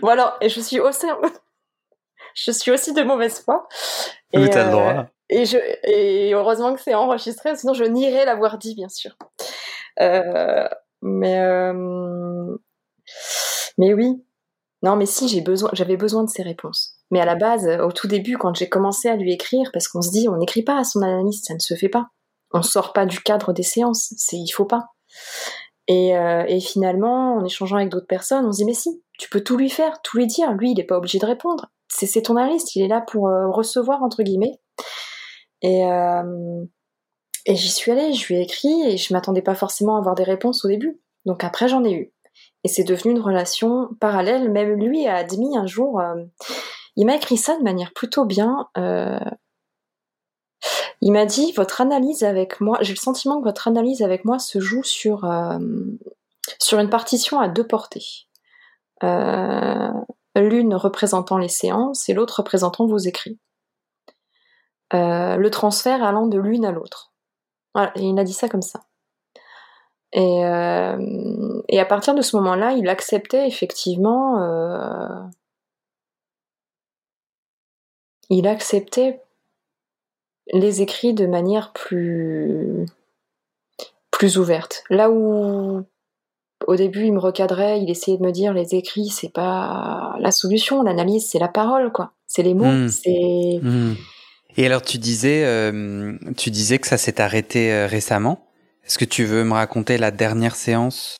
Bon 0.00 0.08
alors, 0.08 0.36
et 0.40 0.48
je 0.48 0.60
suis 0.60 0.80
aussi, 0.80 1.06
je 2.34 2.50
suis 2.50 2.70
aussi 2.70 2.92
de 2.92 3.02
mauvaise 3.02 3.40
foi. 3.40 3.68
Et, 4.32 4.48
t'as 4.48 4.66
le 4.66 4.70
droit. 4.70 4.92
Euh, 4.92 5.02
et, 5.28 5.44
je, 5.44 5.58
et 5.84 6.32
heureusement 6.34 6.74
que 6.74 6.80
c'est 6.80 6.94
enregistré, 6.94 7.54
sinon 7.56 7.74
je 7.74 7.84
nierais 7.84 8.24
l'avoir 8.24 8.58
dit, 8.58 8.74
bien 8.74 8.88
sûr. 8.88 9.16
Euh, 10.00 10.68
mais, 11.02 11.40
euh, 11.40 12.56
mais 13.78 13.94
oui, 13.94 14.24
non, 14.82 14.96
mais 14.96 15.06
si, 15.06 15.28
j'avais 15.28 15.96
besoin 15.96 16.24
de 16.24 16.30
ces 16.30 16.42
réponses. 16.42 16.96
Mais 17.10 17.20
à 17.20 17.26
la 17.26 17.34
base, 17.34 17.66
euh, 17.66 17.84
au 17.84 17.92
tout 17.92 18.08
début, 18.08 18.38
quand 18.38 18.54
j'ai 18.54 18.68
commencé 18.68 19.08
à 19.08 19.16
lui 19.16 19.32
écrire, 19.32 19.70
parce 19.72 19.88
qu'on 19.88 20.00
se 20.00 20.10
dit, 20.10 20.28
on 20.28 20.36
n'écrit 20.36 20.62
pas 20.62 20.78
à 20.78 20.84
son 20.84 21.02
analyste, 21.02 21.46
ça 21.46 21.54
ne 21.54 21.58
se 21.58 21.74
fait 21.74 21.88
pas. 21.88 22.08
On 22.52 22.62
sort 22.62 22.92
pas 22.92 23.06
du 23.06 23.20
cadre 23.20 23.52
des 23.52 23.62
séances, 23.62 24.14
c'est 24.16 24.36
il 24.36 24.48
faut 24.48 24.64
pas. 24.64 24.86
Et, 25.86 26.16
euh, 26.16 26.60
finalement, 26.60 27.36
en 27.36 27.44
échangeant 27.44 27.76
avec 27.76 27.90
d'autres 27.90 28.06
personnes, 28.06 28.46
on 28.46 28.52
se 28.52 28.58
dit, 28.58 28.64
mais 28.64 28.74
si, 28.74 29.02
tu 29.18 29.28
peux 29.28 29.42
tout 29.42 29.56
lui 29.56 29.68
faire, 29.68 30.00
tout 30.02 30.16
lui 30.16 30.26
dire. 30.26 30.52
Lui, 30.52 30.70
il 30.70 30.76
n'est 30.76 30.84
pas 30.84 30.96
obligé 30.96 31.18
de 31.18 31.26
répondre. 31.26 31.70
C'est 31.88 32.22
ton 32.22 32.36
analyste, 32.36 32.76
il 32.76 32.82
est 32.82 32.88
là 32.88 33.00
pour 33.00 33.28
euh, 33.28 33.50
recevoir, 33.50 34.02
entre 34.02 34.22
guillemets. 34.22 34.60
Et, 35.62 35.82
et 37.44 37.54
j'y 37.54 37.68
suis 37.68 37.92
allée, 37.92 38.14
je 38.14 38.26
lui 38.28 38.36
ai 38.36 38.42
écrit, 38.42 38.82
et 38.86 38.96
je 38.96 39.12
m'attendais 39.12 39.42
pas 39.42 39.54
forcément 39.54 39.96
à 39.96 39.98
avoir 39.98 40.14
des 40.14 40.24
réponses 40.24 40.64
au 40.64 40.68
début. 40.68 40.98
Donc 41.26 41.44
après, 41.44 41.68
j'en 41.68 41.84
ai 41.84 41.92
eu. 41.92 42.14
Et 42.64 42.68
c'est 42.68 42.84
devenu 42.84 43.12
une 43.12 43.20
relation 43.20 43.88
parallèle. 44.00 44.50
Même 44.50 44.74
lui 44.74 45.06
a 45.06 45.16
admis 45.16 45.56
un 45.56 45.66
jour, 45.66 46.00
euh, 46.00 46.14
il 46.96 47.06
m'a 47.06 47.16
écrit 47.16 47.36
ça 47.36 47.56
de 47.56 47.62
manière 47.62 47.92
plutôt 47.92 48.24
bien. 48.24 48.68
Euh, 48.76 49.18
il 51.00 51.12
m'a 51.12 51.24
dit 51.24 51.52
votre 51.52 51.80
analyse 51.80 52.24
avec 52.24 52.60
moi, 52.60 52.78
j'ai 52.82 52.92
le 52.92 52.98
sentiment 52.98 53.38
que 53.38 53.44
votre 53.44 53.68
analyse 53.68 54.02
avec 54.02 54.26
moi 54.26 54.38
se 54.38 54.60
joue 54.60 54.82
sur 54.82 55.24
euh, 55.24 55.58
sur 56.58 56.78
une 56.78 56.90
partition 56.90 57.40
à 57.40 57.48
deux 57.48 57.66
portées. 57.66 58.26
L'une 60.36 60.74
représentant 60.74 61.38
les 61.38 61.48
séances 61.48 62.08
et 62.08 62.14
l'autre 62.14 62.38
représentant 62.38 62.86
vos 62.86 62.98
écrits. 62.98 63.38
Le 64.92 65.48
transfert 65.48 66.04
allant 66.04 66.26
de 66.26 66.38
l'une 66.38 66.66
à 66.66 66.72
l'autre. 66.72 67.12
Voilà, 67.74 67.92
il 67.96 68.18
a 68.18 68.24
dit 68.24 68.32
ça 68.32 68.48
comme 68.48 68.62
ça. 68.62 68.80
Et, 70.12 70.44
euh, 70.44 71.62
et 71.68 71.78
à 71.78 71.84
partir 71.84 72.14
de 72.14 72.22
ce 72.22 72.36
moment-là, 72.36 72.72
il 72.72 72.88
acceptait 72.88 73.46
effectivement. 73.46 74.42
Euh, 74.42 75.22
il 78.28 78.46
acceptait 78.46 79.20
les 80.52 80.82
écrits 80.82 81.14
de 81.14 81.26
manière 81.26 81.72
plus 81.72 82.86
plus 84.10 84.36
ouverte. 84.36 84.82
Là 84.90 85.10
où 85.10 85.84
au 86.66 86.76
début 86.76 87.04
il 87.04 87.12
me 87.12 87.20
recadrait, 87.20 87.80
il 87.80 87.88
essayait 87.88 88.18
de 88.18 88.22
me 88.22 88.32
dire 88.32 88.52
les 88.52 88.74
écrits 88.74 89.08
c'est 89.08 89.32
pas 89.32 90.16
la 90.18 90.30
solution, 90.32 90.82
l'analyse 90.82 91.26
c'est 91.26 91.38
la 91.38 91.48
parole 91.48 91.92
quoi, 91.92 92.12
c'est 92.26 92.42
les 92.42 92.54
mots, 92.54 92.64
mmh. 92.64 92.88
c'est. 92.88 93.60
Mmh. 93.62 93.94
Et 94.56 94.66
alors 94.66 94.82
tu 94.82 94.98
disais, 94.98 95.44
euh, 95.44 96.18
tu 96.36 96.50
disais 96.50 96.78
que 96.78 96.88
ça 96.88 96.98
s'est 96.98 97.20
arrêté 97.20 97.86
récemment. 97.86 98.49
Est-ce 98.90 98.98
que 98.98 99.04
tu 99.04 99.24
veux 99.24 99.44
me 99.44 99.52
raconter 99.52 99.98
la 99.98 100.10
dernière 100.10 100.56
séance? 100.56 101.16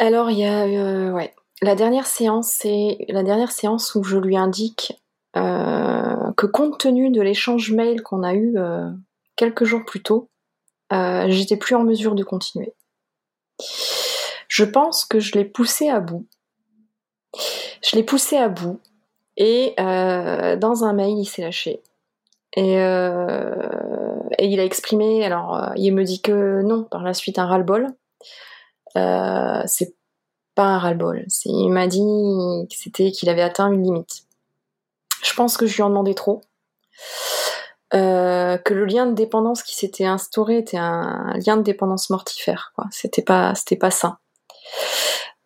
Alors, 0.00 0.32
il 0.32 0.38
y 0.40 0.44
a, 0.44 0.64
euh, 0.64 1.12
ouais, 1.12 1.32
la 1.62 1.76
dernière 1.76 2.08
séance, 2.08 2.48
c'est 2.48 2.98
la 3.08 3.22
dernière 3.22 3.52
séance 3.52 3.94
où 3.94 4.02
je 4.02 4.18
lui 4.18 4.36
indique 4.36 5.00
euh, 5.36 6.32
que 6.36 6.46
compte 6.46 6.76
tenu 6.76 7.10
de 7.10 7.22
l'échange 7.22 7.70
mail 7.70 8.02
qu'on 8.02 8.24
a 8.24 8.34
eu 8.34 8.54
euh, 8.56 8.90
quelques 9.36 9.62
jours 9.62 9.84
plus 9.86 10.02
tôt, 10.02 10.28
j'étais 10.90 11.56
plus 11.56 11.76
en 11.76 11.84
mesure 11.84 12.16
de 12.16 12.24
continuer. 12.24 12.74
Je 14.48 14.64
pense 14.64 15.04
que 15.04 15.20
je 15.20 15.38
l'ai 15.38 15.44
poussé 15.44 15.88
à 15.88 16.00
bout. 16.00 16.26
Je 17.80 17.94
l'ai 17.94 18.02
poussé 18.02 18.38
à 18.38 18.48
bout 18.48 18.80
et 19.36 19.74
dans 19.76 20.82
un 20.82 20.92
mail, 20.92 21.16
il 21.16 21.26
s'est 21.26 21.42
lâché. 21.42 21.80
Et, 22.56 22.78
euh, 22.78 23.54
et, 24.38 24.46
il 24.46 24.60
a 24.60 24.64
exprimé, 24.64 25.24
alors 25.24 25.56
euh, 25.56 25.72
il 25.76 25.92
me 25.92 26.04
dit 26.04 26.22
que 26.22 26.62
non, 26.62 26.84
par 26.84 27.02
la 27.02 27.12
suite 27.12 27.38
un 27.38 27.46
ras-le-bol. 27.46 27.88
Euh, 28.96 29.62
c'est 29.66 29.94
pas 30.54 30.64
un 30.64 30.78
ras-le-bol. 30.78 31.26
Il 31.46 31.70
m'a 31.70 31.88
dit 31.88 31.98
que 32.70 32.76
c'était 32.76 33.10
qu'il 33.10 33.28
avait 33.28 33.42
atteint 33.42 33.72
une 33.72 33.82
limite. 33.82 34.22
Je 35.22 35.34
pense 35.34 35.56
que 35.56 35.66
je 35.66 35.74
lui 35.74 35.82
en 35.82 35.88
demandais 35.88 36.14
trop. 36.14 36.42
Que 37.90 38.74
le 38.74 38.86
lien 38.86 39.06
de 39.06 39.14
dépendance 39.14 39.62
qui 39.62 39.76
s'était 39.76 40.04
instauré 40.04 40.58
était 40.58 40.76
un 40.76 41.32
lien 41.46 41.56
de 41.56 41.62
dépendance 41.62 42.10
mortifère. 42.10 42.72
C'était 42.90 43.22
pas, 43.22 43.54
c'était 43.54 43.76
pas 43.76 43.92
sain. 43.92 44.18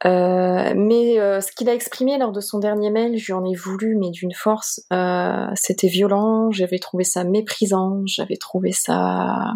Euh, 0.06 0.74
mais 0.76 1.18
euh, 1.18 1.40
ce 1.40 1.50
qu'il 1.52 1.68
a 1.68 1.74
exprimé 1.74 2.18
lors 2.18 2.32
de 2.32 2.40
son 2.40 2.58
dernier 2.58 2.90
mail, 2.90 3.18
je 3.18 3.26
lui 3.26 3.32
en 3.32 3.44
ai 3.44 3.54
voulu, 3.54 3.96
mais 3.96 4.10
d'une 4.10 4.32
force. 4.32 4.80
Euh, 4.92 5.46
c'était 5.54 5.88
violent, 5.88 6.50
j'avais 6.50 6.78
trouvé 6.78 7.04
ça 7.04 7.24
méprisant, 7.24 8.02
j'avais 8.06 8.36
trouvé 8.36 8.72
ça 8.72 9.52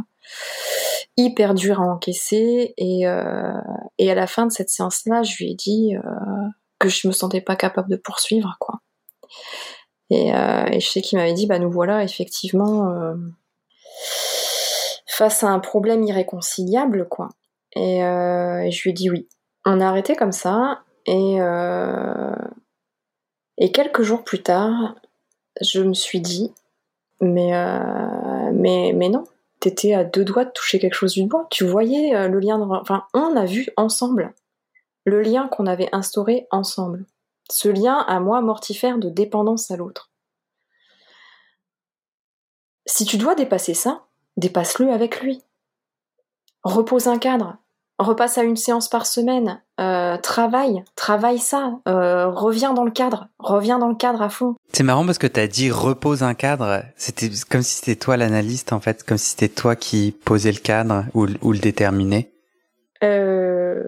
hyper 1.17 1.55
dur 1.55 1.81
à 1.81 1.85
encaisser. 1.85 2.75
Et, 2.77 3.07
euh, 3.07 3.53
et 3.99 4.11
à 4.11 4.15
la 4.15 4.27
fin 4.27 4.47
de 4.47 4.53
cette 4.53 4.71
séance-là, 4.71 5.23
je 5.23 5.37
lui 5.37 5.53
ai 5.53 5.55
dit 5.55 5.95
que 6.79 6.89
je 6.89 7.07
me 7.07 7.13
sentais 7.13 7.41
pas 7.41 7.57
capable 7.57 7.91
de 7.91 7.97
poursuivre, 7.97 8.57
quoi. 8.59 8.81
Et, 10.11 10.35
euh, 10.35 10.67
et 10.67 10.81
je 10.81 10.91
sais 10.91 11.01
qu'il 11.01 11.19
m'avait 11.19 11.33
dit, 11.33 11.47
bah 11.47 11.59
nous 11.59 11.71
voilà 11.71 12.05
effectivement 12.05 12.91
euh, 12.91 13.15
face 15.07 15.43
à 15.43 15.49
un 15.49 15.59
problème 15.59 16.03
irréconciliable, 16.03 17.09
quoi. 17.09 17.29
Et, 17.75 18.05
euh, 18.05 18.69
je 18.71 18.83
lui 18.83 18.91
ai 18.91 18.93
dit 18.93 19.11
oui. 19.11 19.29
On 19.65 19.81
a 19.81 19.87
arrêté 19.87 20.17
comme 20.17 20.33
ça, 20.33 20.83
et, 21.07 21.41
euh, 21.41 22.35
et 23.59 23.73
quelques 23.73 24.03
jours 24.03 24.25
plus 24.25 24.43
tard, 24.43 24.97
je 25.61 25.83
me 25.83 25.95
suis 25.95 26.21
dit, 26.21 26.53
mais, 27.21 27.55
euh, 27.55 28.51
mais, 28.53 28.93
mais 28.95 29.09
non, 29.09 29.25
t'étais 29.61 29.95
à 29.95 30.05
deux 30.05 30.25
doigts 30.25 30.45
de 30.45 30.51
toucher 30.51 30.79
quelque 30.79 30.95
chose 30.95 31.15
du 31.15 31.27
bois. 31.27 31.47
Tu 31.51 31.65
voyais 31.65 32.15
euh, 32.15 32.29
le 32.29 32.41
lien, 32.41 32.61
enfin, 32.61 33.07
on 33.15 33.37
a 33.37 33.45
vu 33.45 33.69
ensemble 33.77 34.35
le 35.05 35.21
lien 35.21 35.49
qu'on 35.49 35.67
avait 35.67 35.89
instauré 35.93 36.47
ensemble. 36.51 37.07
Ce 37.51 37.69
lien 37.69 37.99
à 37.99 38.21
moi 38.21 38.41
mortifère 38.41 38.99
de 38.99 39.09
dépendance 39.09 39.71
à 39.71 39.77
l'autre. 39.77 40.11
Si 42.87 43.05
tu 43.05 43.17
dois 43.17 43.35
dépasser 43.35 43.75
ça, 43.75 44.05
dépasse-le 44.37 44.91
avec 44.91 45.21
lui. 45.21 45.43
Repose 46.65 47.09
un 47.09 47.19
cadre, 47.19 47.57
repasse 47.99 48.39
à 48.39 48.43
une 48.43 48.57
séance 48.57 48.89
par 48.89 49.07
semaine, 49.07 49.63
euh, 49.81 50.17
travaille, 50.19 50.85
travaille 50.97 51.39
ça, 51.39 51.73
euh, 51.89 52.29
reviens 52.29 52.73
dans 52.73 52.85
le 52.85 52.91
cadre, 52.91 53.29
reviens 53.39 53.79
dans 53.79 53.89
le 53.89 53.95
cadre 53.95 54.23
à 54.23 54.29
fond. 54.29 54.55
C'est 54.73 54.83
marrant 54.83 55.05
parce 55.05 55.19
que 55.19 55.27
tu 55.27 55.41
as 55.41 55.47
dit 55.47 55.71
repose 55.71 56.23
un 56.23 56.35
cadre, 56.35 56.83
c'était 56.97 57.31
comme 57.49 57.63
si 57.63 57.77
c'était 57.77 57.97
toi 57.97 58.17
l'analyste 58.17 58.73
en 58.73 58.81
fait, 58.81 59.05
comme 59.05 59.19
si 59.19 59.31
c'était 59.31 59.49
toi 59.49 59.77
qui 59.77 60.17
posais 60.25 60.53
le 60.53 60.59
cadre 60.59 61.05
ou, 61.15 61.27
ou 61.43 61.53
le 61.53 61.59
déterminais. 61.59 62.33
Euh... 63.03 63.85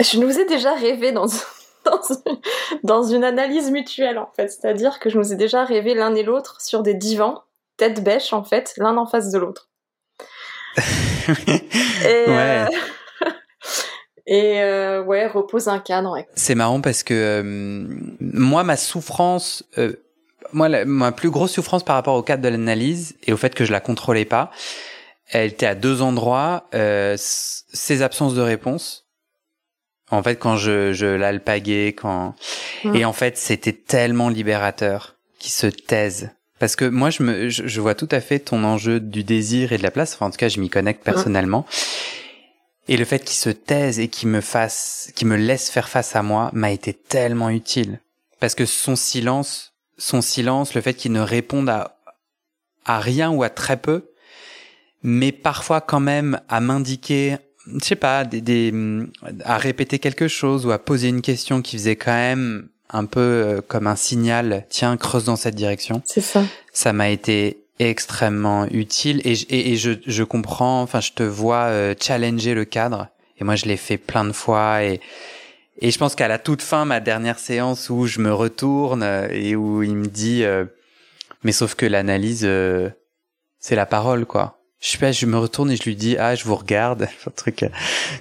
Je 0.00 0.18
nous 0.18 0.38
ai 0.38 0.44
déjà 0.46 0.74
rêvé 0.74 1.12
dans, 1.12 1.26
dans, 1.84 2.02
une, 2.26 2.38
dans 2.82 3.02
une 3.02 3.24
analyse 3.24 3.70
mutuelle 3.70 4.18
en 4.18 4.30
fait, 4.34 4.48
c'est-à-dire 4.48 4.98
que 4.98 5.10
je 5.10 5.18
nous 5.18 5.32
ai 5.32 5.36
déjà 5.36 5.64
rêvé 5.64 5.94
l'un 5.94 6.14
et 6.14 6.22
l'autre 6.22 6.60
sur 6.60 6.82
des 6.82 6.94
divans, 6.94 7.42
tête 7.76 8.02
bêche 8.02 8.32
en 8.32 8.44
fait, 8.44 8.74
l'un 8.76 8.96
en 8.96 9.06
face 9.06 9.30
de 9.30 9.38
l'autre. 9.38 9.68
et, 11.48 12.30
ouais. 12.30 12.66
Euh... 12.66 12.66
et 14.26 14.60
euh, 14.60 15.02
ouais, 15.02 15.26
repose 15.26 15.68
un 15.68 15.78
cadre. 15.78 16.12
Ouais. 16.12 16.26
C'est 16.34 16.54
marrant 16.54 16.80
parce 16.80 17.02
que 17.02 17.14
euh, 17.14 17.86
moi, 18.20 18.64
ma 18.64 18.76
souffrance, 18.76 19.64
euh, 19.78 19.94
moi, 20.52 20.68
la, 20.68 20.84
ma 20.84 21.12
plus 21.12 21.30
grosse 21.30 21.52
souffrance 21.52 21.84
par 21.84 21.96
rapport 21.96 22.14
au 22.14 22.22
cadre 22.22 22.42
de 22.42 22.48
l'analyse 22.48 23.16
et 23.24 23.32
au 23.32 23.36
fait 23.36 23.54
que 23.54 23.64
je 23.64 23.72
la 23.72 23.80
contrôlais 23.80 24.24
pas, 24.24 24.50
elle 25.30 25.48
était 25.48 25.66
à 25.66 25.74
deux 25.74 26.02
endroits. 26.02 26.68
Euh, 26.74 27.16
ces 27.18 28.02
absences 28.02 28.34
de 28.34 28.42
réponse. 28.42 29.06
En 30.10 30.22
fait, 30.22 30.36
quand 30.36 30.56
je, 30.56 30.92
je 30.92 31.06
l'alpaguais, 31.06 31.94
quand 31.94 32.34
mmh. 32.84 32.96
et 32.96 33.04
en 33.06 33.14
fait, 33.14 33.38
c'était 33.38 33.72
tellement 33.72 34.28
libérateur 34.28 35.16
qui 35.38 35.50
se 35.50 35.66
taise 35.66 36.30
parce 36.62 36.76
que 36.76 36.84
moi, 36.84 37.10
je, 37.10 37.24
me, 37.24 37.48
je, 37.48 37.66
je, 37.66 37.80
vois 37.80 37.96
tout 37.96 38.06
à 38.12 38.20
fait 38.20 38.38
ton 38.38 38.62
enjeu 38.62 39.00
du 39.00 39.24
désir 39.24 39.72
et 39.72 39.78
de 39.78 39.82
la 39.82 39.90
place. 39.90 40.14
Enfin, 40.14 40.26
en 40.26 40.30
tout 40.30 40.36
cas, 40.36 40.46
je 40.46 40.60
m'y 40.60 40.70
connecte 40.70 41.02
personnellement. 41.02 41.66
Et 42.86 42.96
le 42.96 43.04
fait 43.04 43.18
qu'il 43.18 43.34
se 43.34 43.50
taise 43.50 43.98
et 43.98 44.06
qu'il 44.06 44.28
me 44.28 44.40
fasse, 44.40 45.10
qu'il 45.16 45.26
me 45.26 45.34
laisse 45.34 45.70
faire 45.70 45.88
face 45.88 46.14
à 46.14 46.22
moi, 46.22 46.50
m'a 46.52 46.70
été 46.70 46.94
tellement 46.94 47.50
utile. 47.50 47.98
Parce 48.38 48.54
que 48.54 48.64
son 48.64 48.94
silence, 48.94 49.72
son 49.98 50.22
silence, 50.22 50.74
le 50.74 50.82
fait 50.82 50.94
qu'il 50.94 51.10
ne 51.10 51.20
réponde 51.20 51.68
à, 51.68 51.98
à 52.84 53.00
rien 53.00 53.32
ou 53.32 53.42
à 53.42 53.50
très 53.50 53.76
peu, 53.76 54.12
mais 55.02 55.32
parfois 55.32 55.80
quand 55.80 55.98
même 55.98 56.40
à 56.48 56.60
m'indiquer, 56.60 57.38
je 57.66 57.84
sais 57.84 57.96
pas, 57.96 58.24
des, 58.24 58.40
des, 58.40 58.72
à 59.44 59.58
répéter 59.58 59.98
quelque 59.98 60.28
chose 60.28 60.64
ou 60.64 60.70
à 60.70 60.78
poser 60.78 61.08
une 61.08 61.22
question 61.22 61.60
qui 61.60 61.76
faisait 61.76 61.96
quand 61.96 62.12
même 62.12 62.68
un 62.92 63.04
peu 63.04 63.20
euh, 63.20 63.60
comme 63.66 63.86
un 63.86 63.96
signal, 63.96 64.66
tiens, 64.68 64.96
creuse 64.96 65.24
dans 65.24 65.36
cette 65.36 65.54
direction. 65.54 66.02
C'est 66.04 66.20
ça. 66.20 66.42
Ça 66.72 66.92
m'a 66.92 67.08
été 67.08 67.64
extrêmement 67.78 68.66
utile 68.66 69.20
et, 69.24 69.32
et, 69.32 69.72
et 69.72 69.76
je, 69.76 69.92
je, 70.06 70.22
comprends, 70.22 70.82
enfin, 70.82 71.00
je 71.00 71.12
te 71.12 71.22
vois 71.22 71.64
euh, 71.64 71.94
challenger 72.00 72.54
le 72.54 72.64
cadre. 72.64 73.08
Et 73.38 73.44
moi, 73.44 73.56
je 73.56 73.64
l'ai 73.64 73.76
fait 73.76 73.98
plein 73.98 74.24
de 74.24 74.32
fois 74.32 74.84
et, 74.84 75.00
et 75.82 75.90
je 75.90 75.98
pense 75.98 76.14
qu'à 76.14 76.28
la 76.28 76.38
toute 76.38 76.62
fin, 76.62 76.84
ma 76.84 77.00
dernière 77.00 77.38
séance 77.38 77.90
où 77.90 78.06
je 78.06 78.20
me 78.20 78.32
retourne 78.32 79.02
euh, 79.02 79.26
et 79.30 79.56
où 79.56 79.82
il 79.82 79.96
me 79.96 80.06
dit, 80.06 80.44
euh, 80.44 80.64
mais 81.42 81.52
sauf 81.52 81.74
que 81.74 81.86
l'analyse, 81.86 82.44
euh, 82.44 82.90
c'est 83.58 83.74
la 83.74 83.84
parole, 83.84 84.24
quoi. 84.24 84.60
Je 84.80 84.90
sais 84.90 84.98
pas, 84.98 85.12
je 85.12 85.26
me 85.26 85.38
retourne 85.38 85.70
et 85.70 85.76
je 85.76 85.82
lui 85.84 85.96
dis, 85.96 86.16
ah, 86.18 86.34
je 86.34 86.44
vous 86.44 86.54
regarde, 86.54 87.08
un 87.26 87.30
truc, 87.30 87.56
tu 87.56 87.66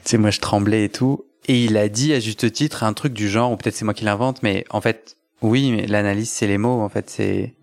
sais, 0.03 0.17
moi, 0.17 0.31
je 0.31 0.39
tremblais 0.39 0.85
et 0.85 0.89
tout. 0.89 1.25
Et 1.51 1.65
il 1.65 1.75
a 1.75 1.89
dit 1.89 2.13
à 2.13 2.21
juste 2.21 2.49
titre 2.53 2.85
un 2.85 2.93
truc 2.93 3.11
du 3.11 3.27
genre, 3.27 3.51
ou 3.51 3.57
peut-être 3.57 3.75
c'est 3.75 3.83
moi 3.83 3.93
qui 3.93 4.05
l'invente, 4.05 4.41
mais 4.41 4.63
en 4.69 4.79
fait, 4.79 5.17
oui, 5.41 5.85
l'analyse 5.85 6.29
c'est 6.29 6.47
les 6.47 6.57
mots, 6.57 6.79
en 6.79 6.87
fait, 6.87 7.09
c'est. 7.09 7.55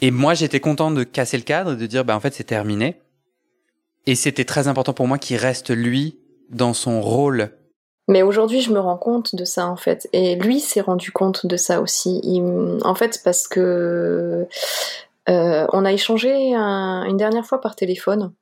Et 0.00 0.12
moi, 0.12 0.34
j'étais 0.34 0.60
content 0.60 0.92
de 0.92 1.02
casser 1.02 1.36
le 1.36 1.42
cadre, 1.42 1.74
de 1.74 1.86
dire, 1.86 2.04
bah 2.04 2.14
en 2.14 2.20
fait, 2.20 2.32
c'est 2.32 2.44
terminé. 2.44 3.00
Et 4.06 4.14
c'était 4.14 4.44
très 4.44 4.68
important 4.68 4.92
pour 4.92 5.08
moi 5.08 5.18
qu'il 5.18 5.38
reste 5.38 5.70
lui 5.70 6.20
dans 6.50 6.72
son 6.72 7.00
rôle. 7.00 7.50
Mais 8.06 8.22
aujourd'hui, 8.22 8.60
je 8.60 8.70
me 8.70 8.78
rends 8.78 8.96
compte 8.96 9.34
de 9.34 9.44
ça 9.44 9.66
en 9.66 9.76
fait, 9.76 10.08
et 10.12 10.36
lui 10.36 10.60
s'est 10.60 10.80
rendu 10.80 11.10
compte 11.10 11.46
de 11.46 11.56
ça 11.56 11.80
aussi. 11.80 12.22
En 12.84 12.94
fait, 12.94 13.22
parce 13.24 13.48
que 13.48 14.46
euh, 15.28 15.66
on 15.72 15.84
a 15.84 15.92
échangé 15.92 16.54
un... 16.54 17.06
une 17.08 17.16
dernière 17.16 17.44
fois 17.44 17.60
par 17.60 17.74
téléphone 17.74 18.32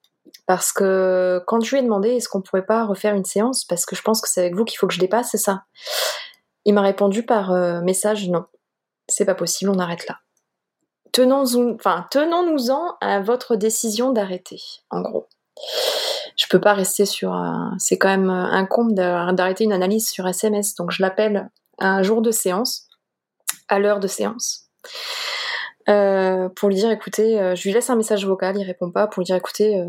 parce 0.47 0.73
que 0.73 1.43
quand 1.47 1.61
je 1.61 1.71
lui 1.71 1.79
ai 1.79 1.83
demandé 1.83 2.11
est-ce 2.11 2.29
qu'on 2.29 2.43
pourrait 2.43 2.67
pas 2.67 2.85
refaire 2.85 3.15
une 3.15 3.25
séance, 3.25 3.65
parce 3.65 3.87
que 3.87 3.97
je 3.97 4.03
pense 4.03 4.21
que 4.21 4.29
c'est 4.29 4.41
avec 4.41 4.55
vous 4.55 4.65
qu'il 4.65 4.79
faut 4.79 4.87
que 4.87 4.95
je 4.95 5.01
dépasse, 5.01 5.31
c'est 5.31 5.39
ça. 5.39 5.65
Il 6.65 6.75
m'a 6.75 6.83
répondu 6.83 7.25
par 7.25 7.53
euh, 7.53 7.81
message 7.81 8.29
non, 8.29 8.45
c'est 9.09 9.25
pas 9.25 9.35
possible, 9.35 9.71
on 9.71 9.79
arrête 9.79 10.07
là. 10.09 10.19
Tenons-nous 11.13 11.75
enfin, 11.75 12.07
tenons 12.11 12.57
en 12.57 12.97
à 13.01 13.21
votre 13.21 13.57
décision 13.57 14.13
d'arrêter, 14.13 14.61
en 14.91 15.03
gros. 15.03 15.29
Je 16.37 16.47
peux 16.49 16.61
pas 16.61 16.73
rester 16.73 17.05
sur. 17.05 17.39
C'est 17.79 17.99
quand 17.99 18.09
même 18.09 18.31
un 18.31 18.65
compte 18.65 18.95
d'arrêter 18.95 19.65
une 19.65 19.75
analyse 19.75 20.09
sur 20.09 20.27
SMS, 20.27 20.75
donc 20.75 20.91
je 20.91 21.03
l'appelle 21.03 21.51
un 21.79 22.03
jour 22.03 22.23
de 22.23 22.31
séance, 22.31 22.89
à 23.69 23.79
l'heure 23.79 24.01
de 24.01 24.09
séance. 24.09 24.71
Euh, 25.89 26.49
pour 26.49 26.69
lui 26.69 26.77
dire 26.77 26.91
écoutez, 26.91 27.41
euh, 27.41 27.55
je 27.55 27.65
lui 27.65 27.73
laisse 27.73 27.91
un 27.91 27.97
message 27.97 28.25
vocal, 28.27 28.57
il 28.57 28.65
répond 28.65 28.91
pas, 28.91 29.07
pour 29.07 29.21
lui 29.21 29.25
dire 29.27 29.37
écoutez, 29.37 29.83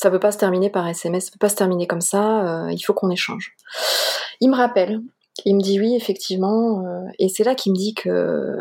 ça 0.00 0.10
peut 0.10 0.20
pas 0.20 0.32
se 0.32 0.38
terminer 0.38 0.70
par 0.70 0.86
SMS, 0.86 1.26
ça 1.26 1.30
peut 1.32 1.38
pas 1.38 1.48
se 1.48 1.56
terminer 1.56 1.86
comme 1.86 2.00
ça, 2.00 2.66
euh, 2.66 2.72
il 2.72 2.80
faut 2.80 2.94
qu'on 2.94 3.10
échange. 3.10 3.54
Il 4.40 4.50
me 4.50 4.56
rappelle, 4.56 5.00
il 5.44 5.56
me 5.56 5.60
dit 5.60 5.80
oui, 5.80 5.94
effectivement, 5.96 6.86
euh, 6.86 7.04
et 7.18 7.28
c'est 7.28 7.44
là 7.44 7.54
qu'il 7.54 7.72
me 7.72 7.76
dit 7.76 7.94
que 7.94 8.58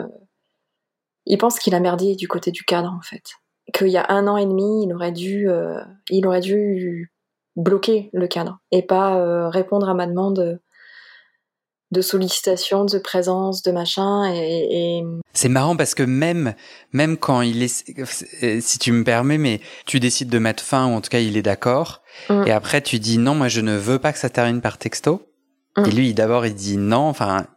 il 1.26 1.38
pense 1.38 1.60
qu'il 1.60 1.76
a 1.76 1.80
merdé 1.80 2.15
du 2.15 2.28
côté 2.28 2.52
du 2.52 2.63
cadre 2.63 2.91
en 2.91 3.02
fait. 3.02 3.23
Qu'il 3.73 3.89
y 3.89 3.97
a 3.97 4.06
un 4.10 4.28
an 4.28 4.38
et 4.38 4.45
demi, 4.45 4.86
il 4.86 4.93
aurait 4.93 5.12
dû, 5.12 5.50
euh, 5.50 5.80
il 6.10 6.26
aurait 6.26 6.39
dû 6.39 7.13
bloquer 7.56 8.10
le 8.13 8.28
cadre 8.28 8.60
et 8.71 8.82
pas 8.82 9.50
répondre 9.50 9.89
à 9.89 9.93
ma 9.93 10.08
demande 10.08 10.60
de 11.91 12.02
sollicitation, 12.02 12.86
de 12.86 12.97
présence, 12.97 13.62
de 13.62 13.71
machin 13.71 14.34
et, 14.34 14.97
et... 14.97 15.04
c'est 15.34 15.47
marrant 15.47 15.78
parce 15.78 15.95
que 15.95 16.04
même 16.04 16.54
même 16.91 17.17
quand 17.17 17.41
il 17.41 17.63
est 17.63 18.62
si 18.62 18.80
tu 18.80 18.91
me 18.91 19.04
permets 19.04 19.38
mais 19.38 19.62
tu 19.86 20.00
décides 20.00 20.30
de 20.30 20.39
mettre 20.39 20.63
fin 20.63 20.88
ou 20.88 20.95
en 20.95 21.02
tout 21.02 21.10
cas 21.10 21.19
il 21.19 21.38
est 21.38 21.41
d'accord 21.41 22.02
mm. 22.30 22.43
et 22.45 22.52
après 22.52 22.82
tu 22.82 23.00
dis 23.00 23.17
non 23.17 23.36
moi 23.36 23.47
je 23.47 23.62
ne 23.62 23.78
veux 23.78 24.00
pas 24.00 24.12
que 24.12 24.19
ça 24.19 24.30
termine 24.30 24.60
par 24.60 24.78
texto 24.78 25.21
mm. 25.78 25.86
et 25.86 25.91
lui 25.91 26.13
d'abord 26.13 26.45
il 26.45 26.56
dit 26.56 26.78
non 26.78 27.08
enfin 27.08 27.47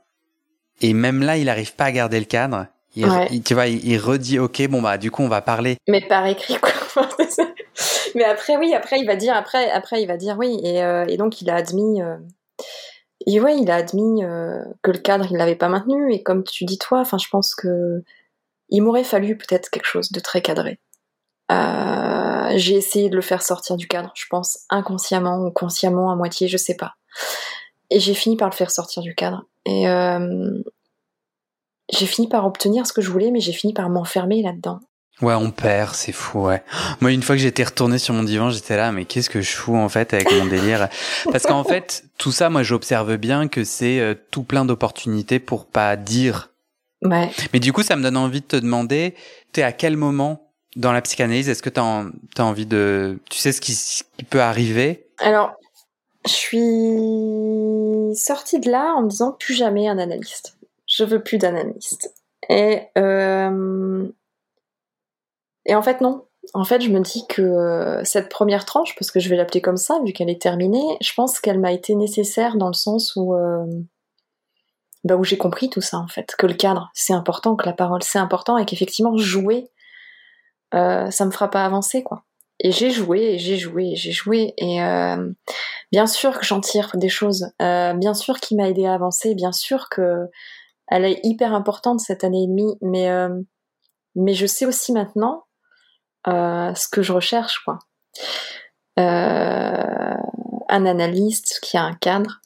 et 0.81 0.93
même 0.93 1.23
là 1.23 1.37
il 1.37 1.49
arrive 1.49 1.75
pas 1.75 1.87
à 1.87 1.93
garder 1.93 2.21
le 2.21 2.27
cadre 2.27 2.67
il, 2.95 3.07
ouais. 3.07 3.29
il, 3.33 3.43
tu 3.43 3.55
vois 3.55 3.67
il, 3.67 3.85
il, 3.85 3.99
redit 3.99 4.39
ok 4.39 4.69
bon 4.69 4.81
bah 4.81 4.97
du 4.97 5.11
coup 5.11 5.23
on 5.23 5.29
va 5.29 5.41
parler 5.41 5.77
mais 5.89 6.01
par 6.01 6.27
écrit 6.27 6.57
quoi 6.57 6.71
mais 8.15 8.25
après 8.25 8.57
oui 8.57 8.75
après 8.75 9.01
il 9.01 9.07
va 9.07 9.17
dire 9.17 9.35
après 9.35 9.71
après 9.71 10.03
il 10.03 10.07
va 10.07 10.17
dire 10.17 10.37
oui 10.39 10.61
et, 10.63 10.83
euh, 10.85 11.05
et 11.09 11.17
donc 11.17 11.41
il 11.41 11.51
a 11.51 11.57
admis 11.57 12.01
euh 12.01 12.17
et 13.27 13.41
ouais, 13.41 13.59
il 13.59 13.71
a 13.71 13.77
admis 13.77 14.25
euh, 14.25 14.63
que 14.83 14.91
le 14.91 14.99
cadre, 14.99 15.27
il 15.31 15.37
l'avait 15.37 15.57
pas 15.57 15.69
maintenu. 15.69 16.13
Et 16.13 16.23
comme 16.23 16.45
tu 16.45 16.65
dis 16.65 16.79
toi, 16.79 17.01
enfin, 17.01 17.19
je 17.19 17.29
pense 17.29 17.55
que 17.55 18.03
il 18.71 18.83
m'aurait 18.83 19.05
fallu 19.05 19.37
peut-être 19.37 19.69
quelque 19.69 19.87
chose 19.87 20.13
de 20.13 20.21
très 20.21 20.43
cadré. 20.43 20.79
Euh, 21.51 22.53
j'ai 22.57 22.77
essayé 22.77 23.11
de 23.11 23.17
le 23.17 23.23
faire 23.23 23.43
sortir 23.43 23.77
du 23.77 23.89
cadre, 23.89 24.13
je 24.15 24.27
pense, 24.31 24.61
inconsciemment 24.71 25.45
ou 25.45 25.51
consciemment, 25.51 26.11
à 26.11 26.17
moitié, 26.17 26.49
je 26.49 26.57
sais 26.57 26.77
pas. 26.77 26.95
Et 27.91 27.99
j'ai 27.99 28.15
fini 28.15 28.37
par 28.37 28.49
le 28.49 28.55
faire 28.55 28.71
sortir 28.71 29.03
du 29.03 29.15
cadre. 29.15 29.45
Et 29.67 29.89
euh, 29.89 30.63
j'ai 31.93 32.07
fini 32.07 32.29
par 32.29 32.47
obtenir 32.47 32.87
ce 32.87 32.93
que 32.93 33.03
je 33.03 33.11
voulais, 33.11 33.33
mais 33.33 33.41
j'ai 33.41 33.53
fini 33.53 33.75
par 33.75 33.91
m'enfermer 33.91 34.43
là-dedans. 34.43 34.81
Ouais, 35.23 35.35
on 35.35 35.51
perd, 35.51 35.95
c'est 35.95 36.13
fou, 36.13 36.47
ouais. 36.47 36.63
Moi, 37.01 37.13
une 37.13 37.23
fois 37.23 37.37
que 37.37 37.43
j'étais 37.43 37.65
retourné 37.65 37.99
sur 37.99 38.15
mon 38.15 38.23
divan, 38.23 38.51
j'étais 38.51 38.77
là, 38.77 38.91
mais 38.91 39.05
qu'est-ce 39.05 39.29
que 39.29 39.41
je 39.41 39.51
fous, 39.51 39.77
en 39.77 39.89
fait, 39.89 40.15
avec 40.15 40.31
mon 40.33 40.47
délire? 40.47 40.89
Parce 41.31 41.45
qu'en 41.45 41.65
fait, 41.69 42.05
tout 42.19 42.33
ça, 42.33 42.49
moi, 42.49 42.63
j'observe 42.63 43.17
bien 43.17 43.49
que 43.49 43.65
c'est 43.65 44.01
euh, 44.01 44.15
tout 44.31 44.43
plein 44.43 44.65
d'opportunités 44.65 45.39
pour 45.39 45.67
pas 45.67 45.97
dire. 45.97 46.51
Ouais. 47.03 47.31
Mais 47.53 47.61
du 47.61 47.73
coup, 47.73 47.83
ça 47.83 47.97
me 47.97 48.03
donne 48.03 48.17
envie 48.17 48.41
de 48.41 48.47
te 48.47 48.57
demander, 48.57 49.15
t'es 49.53 49.63
à 49.63 49.73
quel 49.73 49.97
moment 49.97 50.51
dans 50.77 50.93
la 50.93 51.03
psychanalyse, 51.03 51.49
est-ce 51.49 51.63
que 51.63 51.71
t'as, 51.71 52.05
as 52.39 52.43
envie 52.43 52.67
de, 52.67 53.19
tu 53.29 53.39
sais 53.39 53.53
ce 53.53 53.61
qui, 53.61 53.75
ce 53.75 54.05
qui 54.17 54.25
peut 54.25 54.41
arriver? 54.41 55.07
Alors, 55.19 55.53
je 56.27 56.33
suis 56.33 56.59
suis 58.11 58.25
sortie 58.25 58.61
de 58.61 58.71
là 58.71 58.95
en 58.95 59.03
me 59.03 59.09
disant 59.09 59.33
plus 59.33 59.55
jamais 59.55 59.89
un 59.89 59.99
analyste. 59.99 60.57
Je 60.87 61.05
veux 61.05 61.23
plus 61.23 61.39
d'analyste. 61.39 62.13
Et, 62.49 62.83
euh, 62.99 64.09
et 65.67 65.75
en 65.75 65.83
fait, 65.83 66.01
non. 66.01 66.25
En 66.55 66.65
fait, 66.65 66.81
je 66.81 66.89
me 66.89 67.01
dis 67.01 67.27
que 67.29 68.01
cette 68.03 68.31
première 68.31 68.65
tranche, 68.65 68.95
parce 68.97 69.11
que 69.11 69.21
je 69.21 69.29
vais 69.29 69.37
l'appeler 69.37 69.61
comme 69.61 69.77
ça, 69.77 70.01
vu 70.05 70.13
qu'elle 70.13 70.31
est 70.31 70.41
terminée, 70.41 70.83
je 71.03 71.13
pense 71.15 71.39
qu'elle 71.39 71.61
m'a 71.61 71.73
été 71.73 71.95
nécessaire 71.95 72.57
dans 72.57 72.69
le 72.69 72.75
sens 72.75 73.15
où, 73.15 73.35
euh, 73.35 73.67
bah 75.05 75.17
où 75.17 75.25
j'ai 75.25 75.37
compris 75.37 75.69
tout 75.69 75.83
ça, 75.83 75.99
en 75.99 76.09
fait. 76.09 76.35
Que 76.39 76.47
le 76.47 76.55
cadre, 76.55 76.91
c'est 76.95 77.13
important, 77.13 77.57
que 77.57 77.67
la 77.67 77.75
parole, 77.75 78.03
c'est 78.03 78.19
important, 78.19 78.57
et 78.57 78.65
qu'effectivement, 78.65 79.17
jouer, 79.19 79.69
euh, 80.75 81.11
ça 81.11 81.27
me 81.27 81.31
fera 81.31 81.51
pas 81.51 81.65
avancer, 81.65 82.03
quoi. 82.03 82.25
Et 82.63 82.73
j'ai 82.73 82.91
joué, 82.91 83.35
et 83.35 83.39
j'ai 83.39 83.57
joué, 83.57 83.93
et 83.93 83.97
j'ai 83.97 84.13
joué, 84.13 84.55
et 84.59 84.83
euh, 84.83 85.31
bien 85.93 86.07
sûr 86.07 86.39
que 86.39 86.45
j'en 86.45 86.61
tire 86.61 86.91
des 86.95 87.09
choses, 87.09 87.49
euh, 87.63 87.95
bien 87.95 88.13
sûr 88.13 88.39
qu'il 88.39 88.59
m'a 88.59 88.69
aidé 88.69 88.85
à 88.87 88.93
avancer, 88.95 89.35
bien 89.35 89.53
sûr 89.53 89.89
que 89.89 90.27
elle 90.89 91.05
est 91.05 91.21
hyper 91.23 91.55
importante 91.55 92.01
cette 92.01 92.25
année 92.25 92.45
et 92.45 92.47
demie, 92.49 92.77
mais 92.83 93.09
euh, 93.11 93.31
mais 94.15 94.35
je 94.35 94.45
sais 94.45 94.67
aussi 94.67 94.93
maintenant 94.93 95.45
euh, 95.45 95.50
ce 96.27 96.89
que 96.89 97.03
je 97.03 97.13
recherche, 97.13 97.63
quoi. 97.65 97.79
Euh, 98.99 100.15
un 100.69 100.87
analyste 100.87 101.59
qui 101.63 101.77
a 101.77 101.83
un 101.83 101.95
cadre, 101.95 102.41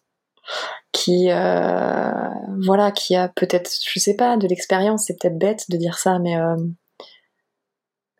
qui 0.92 1.30
euh, 1.30 2.28
voilà, 2.64 2.90
qui 2.92 3.16
a 3.16 3.28
peut-être, 3.28 3.70
je 3.86 3.98
sais 3.98 4.16
pas, 4.16 4.36
de 4.36 4.46
l'expérience. 4.46 5.04
C'est 5.06 5.18
peut-être 5.20 5.38
bête 5.38 5.64
de 5.68 5.76
dire 5.76 5.98
ça, 5.98 6.18
mais 6.18 6.36
euh, 6.38 6.56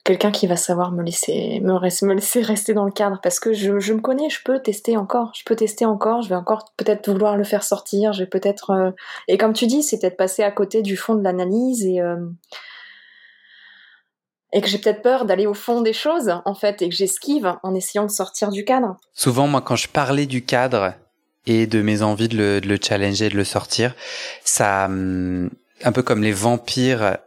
quelqu'un 0.05 0.31
qui 0.31 0.47
va 0.47 0.57
savoir 0.57 0.93
me 0.93 1.03
laisser, 1.03 1.61
me, 1.61 1.73
me 1.73 2.15
laisser 2.15 2.43
rester 2.43 2.75
dans 2.75 2.85
le 2.85 2.93
cadre 2.93 3.21
parce 3.23 3.41
que 3.41 3.53
je, 3.53 3.71
me 3.71 4.01
connais, 4.01 4.29
je 4.29 4.43
peux 4.45 4.61
tester 4.61 4.97
encore, 4.97 5.33
je 5.35 5.43
peux 5.47 5.57
tester 5.57 5.87
encore, 5.87 6.23
je 6.23 6.29
vais 6.29 6.35
encore 6.35 6.73
peut-être 6.77 7.11
vouloir 7.11 7.37
le 7.37 7.45
faire 7.45 7.63
sortir, 7.63 8.13
je 8.13 8.25
vais 8.25 8.29
peut-être 8.29 8.71
euh... 8.71 8.91
et 9.29 9.39
comme 9.39 9.55
tu 9.55 9.67
dis, 9.67 9.83
c'est 9.83 9.99
peut-être 9.99 10.19
passer 10.19 10.43
à 10.43 10.51
côté 10.51 10.83
du 10.83 10.97
fond 10.97 11.15
de 11.15 11.23
l'analyse 11.23 11.87
et 11.87 12.01
euh... 12.01 12.17
et 14.55 14.61
que 14.61 14.69
j'ai 14.69 14.79
peut-être 14.79 15.03
peur 15.03 15.27
d'aller 15.27 15.47
au 15.47 15.53
fond 15.53 15.83
des 15.83 15.93
choses 15.93 16.33
en 16.45 16.55
fait 16.55 16.81
et 16.81 16.89
que 16.89 16.95
j'esquive 16.95 17.55
en 17.63 17.75
essayant 17.75 18.05
de 18.07 18.11
sortir 18.11 18.51
du 18.51 18.65
cadre. 18.65 18.97
Souvent, 19.13 19.49
moi, 19.49 19.61
quand 19.61 19.77
je 19.77 19.89
parlais 19.89 20.27
du 20.27 20.45
cadre 20.45 20.95
et 21.47 21.67
de 21.67 21.83
mes 21.83 22.03
envies 22.03 22.29
de 22.29 22.37
le, 22.37 22.61
de 22.61 22.69
le 22.69 22.79
challenger, 22.81 23.29
de 23.29 23.37
le 23.37 23.45
sortir, 23.45 23.95
ça, 24.45 24.87
hum, 24.87 25.51
un 25.83 25.93
peu 25.93 26.03
comme 26.03 26.23
les 26.23 26.33
vampires 26.33 27.19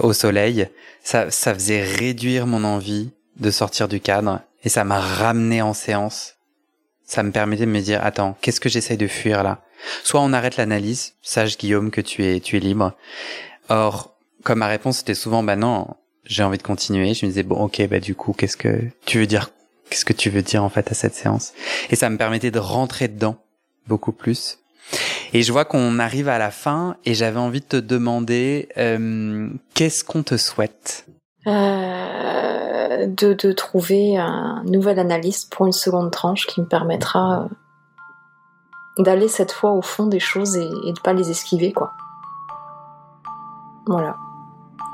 au 0.00 0.12
soleil, 0.12 0.68
ça, 1.02 1.30
ça 1.30 1.54
faisait 1.54 1.82
réduire 1.82 2.46
mon 2.46 2.64
envie 2.64 3.10
de 3.36 3.50
sortir 3.50 3.88
du 3.88 3.98
cadre 3.98 4.42
et 4.64 4.68
ça 4.68 4.84
m'a 4.84 5.00
ramené 5.00 5.62
en 5.62 5.72
séance. 5.72 6.34
Ça 7.06 7.22
me 7.22 7.32
permettait 7.32 7.64
de 7.64 7.70
me 7.70 7.80
dire, 7.80 8.04
attends, 8.04 8.36
qu'est-ce 8.42 8.60
que 8.60 8.68
j'essaye 8.68 8.98
de 8.98 9.06
fuir 9.06 9.42
là? 9.42 9.62
Soit 10.04 10.20
on 10.20 10.34
arrête 10.34 10.58
l'analyse, 10.58 11.14
sache 11.22 11.56
Guillaume 11.56 11.90
que 11.90 12.02
tu 12.02 12.26
es, 12.26 12.40
tu 12.40 12.58
es 12.58 12.60
libre. 12.60 12.92
Or, 13.70 14.17
comme 14.44 14.60
ma 14.60 14.66
réponse 14.66 15.00
était 15.00 15.14
souvent, 15.14 15.42
bah 15.42 15.56
non, 15.56 15.88
j'ai 16.24 16.42
envie 16.42 16.58
de 16.58 16.62
continuer. 16.62 17.14
Je 17.14 17.26
me 17.26 17.30
disais, 17.30 17.42
bon, 17.42 17.56
ok, 17.56 17.86
bah 17.88 18.00
du 18.00 18.14
coup, 18.14 18.32
qu'est-ce 18.32 18.56
que 18.56 18.80
tu 19.04 19.18
veux 19.18 19.26
dire 19.26 19.50
Qu'est-ce 19.90 20.04
que 20.04 20.12
tu 20.12 20.30
veux 20.30 20.42
dire 20.42 20.62
en 20.62 20.68
fait 20.68 20.90
à 20.90 20.94
cette 20.94 21.14
séance? 21.14 21.52
Et 21.90 21.96
ça 21.96 22.10
me 22.10 22.18
permettait 22.18 22.50
de 22.50 22.58
rentrer 22.58 23.08
dedans 23.08 23.36
beaucoup 23.86 24.12
plus. 24.12 24.58
Et 25.32 25.42
je 25.42 25.52
vois 25.52 25.64
qu'on 25.64 25.98
arrive 25.98 26.28
à 26.28 26.38
la 26.38 26.50
fin 26.50 26.96
et 27.04 27.14
j'avais 27.14 27.38
envie 27.38 27.60
de 27.60 27.66
te 27.66 27.76
demander 27.76 28.68
euh, 28.76 29.48
qu'est-ce 29.74 30.04
qu'on 30.04 30.22
te 30.22 30.36
souhaite? 30.36 31.06
Euh, 31.46 33.06
de, 33.06 33.32
de, 33.32 33.52
trouver 33.52 34.18
un 34.18 34.62
nouvel 34.66 34.98
analyste 34.98 35.52
pour 35.52 35.66
une 35.66 35.72
seconde 35.72 36.10
tranche 36.10 36.46
qui 36.46 36.60
me 36.60 36.66
permettra 36.66 37.48
d'aller 38.98 39.28
cette 39.28 39.52
fois 39.52 39.72
au 39.72 39.82
fond 39.82 40.06
des 40.06 40.20
choses 40.20 40.56
et, 40.56 40.68
et 40.86 40.92
de 40.92 41.00
pas 41.00 41.12
les 41.12 41.30
esquiver 41.30 41.72
quoi. 41.72 41.92
Voilà. 43.86 44.16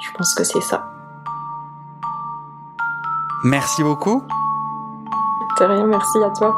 Je 0.04 0.10
pense 0.12 0.34
que 0.34 0.44
c'est 0.44 0.60
ça. 0.60 0.84
Merci 3.44 3.82
beaucoup. 3.82 4.22
De 5.58 5.64
rien, 5.64 5.86
merci 5.86 6.18
à 6.18 6.30
toi. 6.30 6.56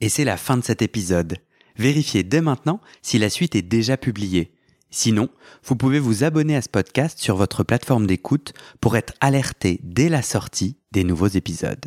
Et 0.00 0.08
c'est 0.08 0.24
la 0.24 0.36
fin 0.36 0.56
de 0.56 0.64
cet 0.64 0.82
épisode. 0.82 1.38
Vérifiez 1.76 2.22
dès 2.24 2.40
maintenant 2.40 2.80
si 3.02 3.18
la 3.18 3.30
suite 3.30 3.54
est 3.54 3.62
déjà 3.62 3.96
publiée. 3.96 4.52
Sinon, 4.90 5.28
vous 5.64 5.76
pouvez 5.76 5.98
vous 5.98 6.24
abonner 6.24 6.56
à 6.56 6.62
ce 6.62 6.68
podcast 6.68 7.18
sur 7.18 7.36
votre 7.36 7.64
plateforme 7.64 8.06
d'écoute 8.06 8.52
pour 8.80 8.96
être 8.96 9.14
alerté 9.20 9.80
dès 9.82 10.08
la 10.08 10.22
sortie 10.22 10.76
des 10.90 11.04
nouveaux 11.04 11.28
épisodes. 11.28 11.86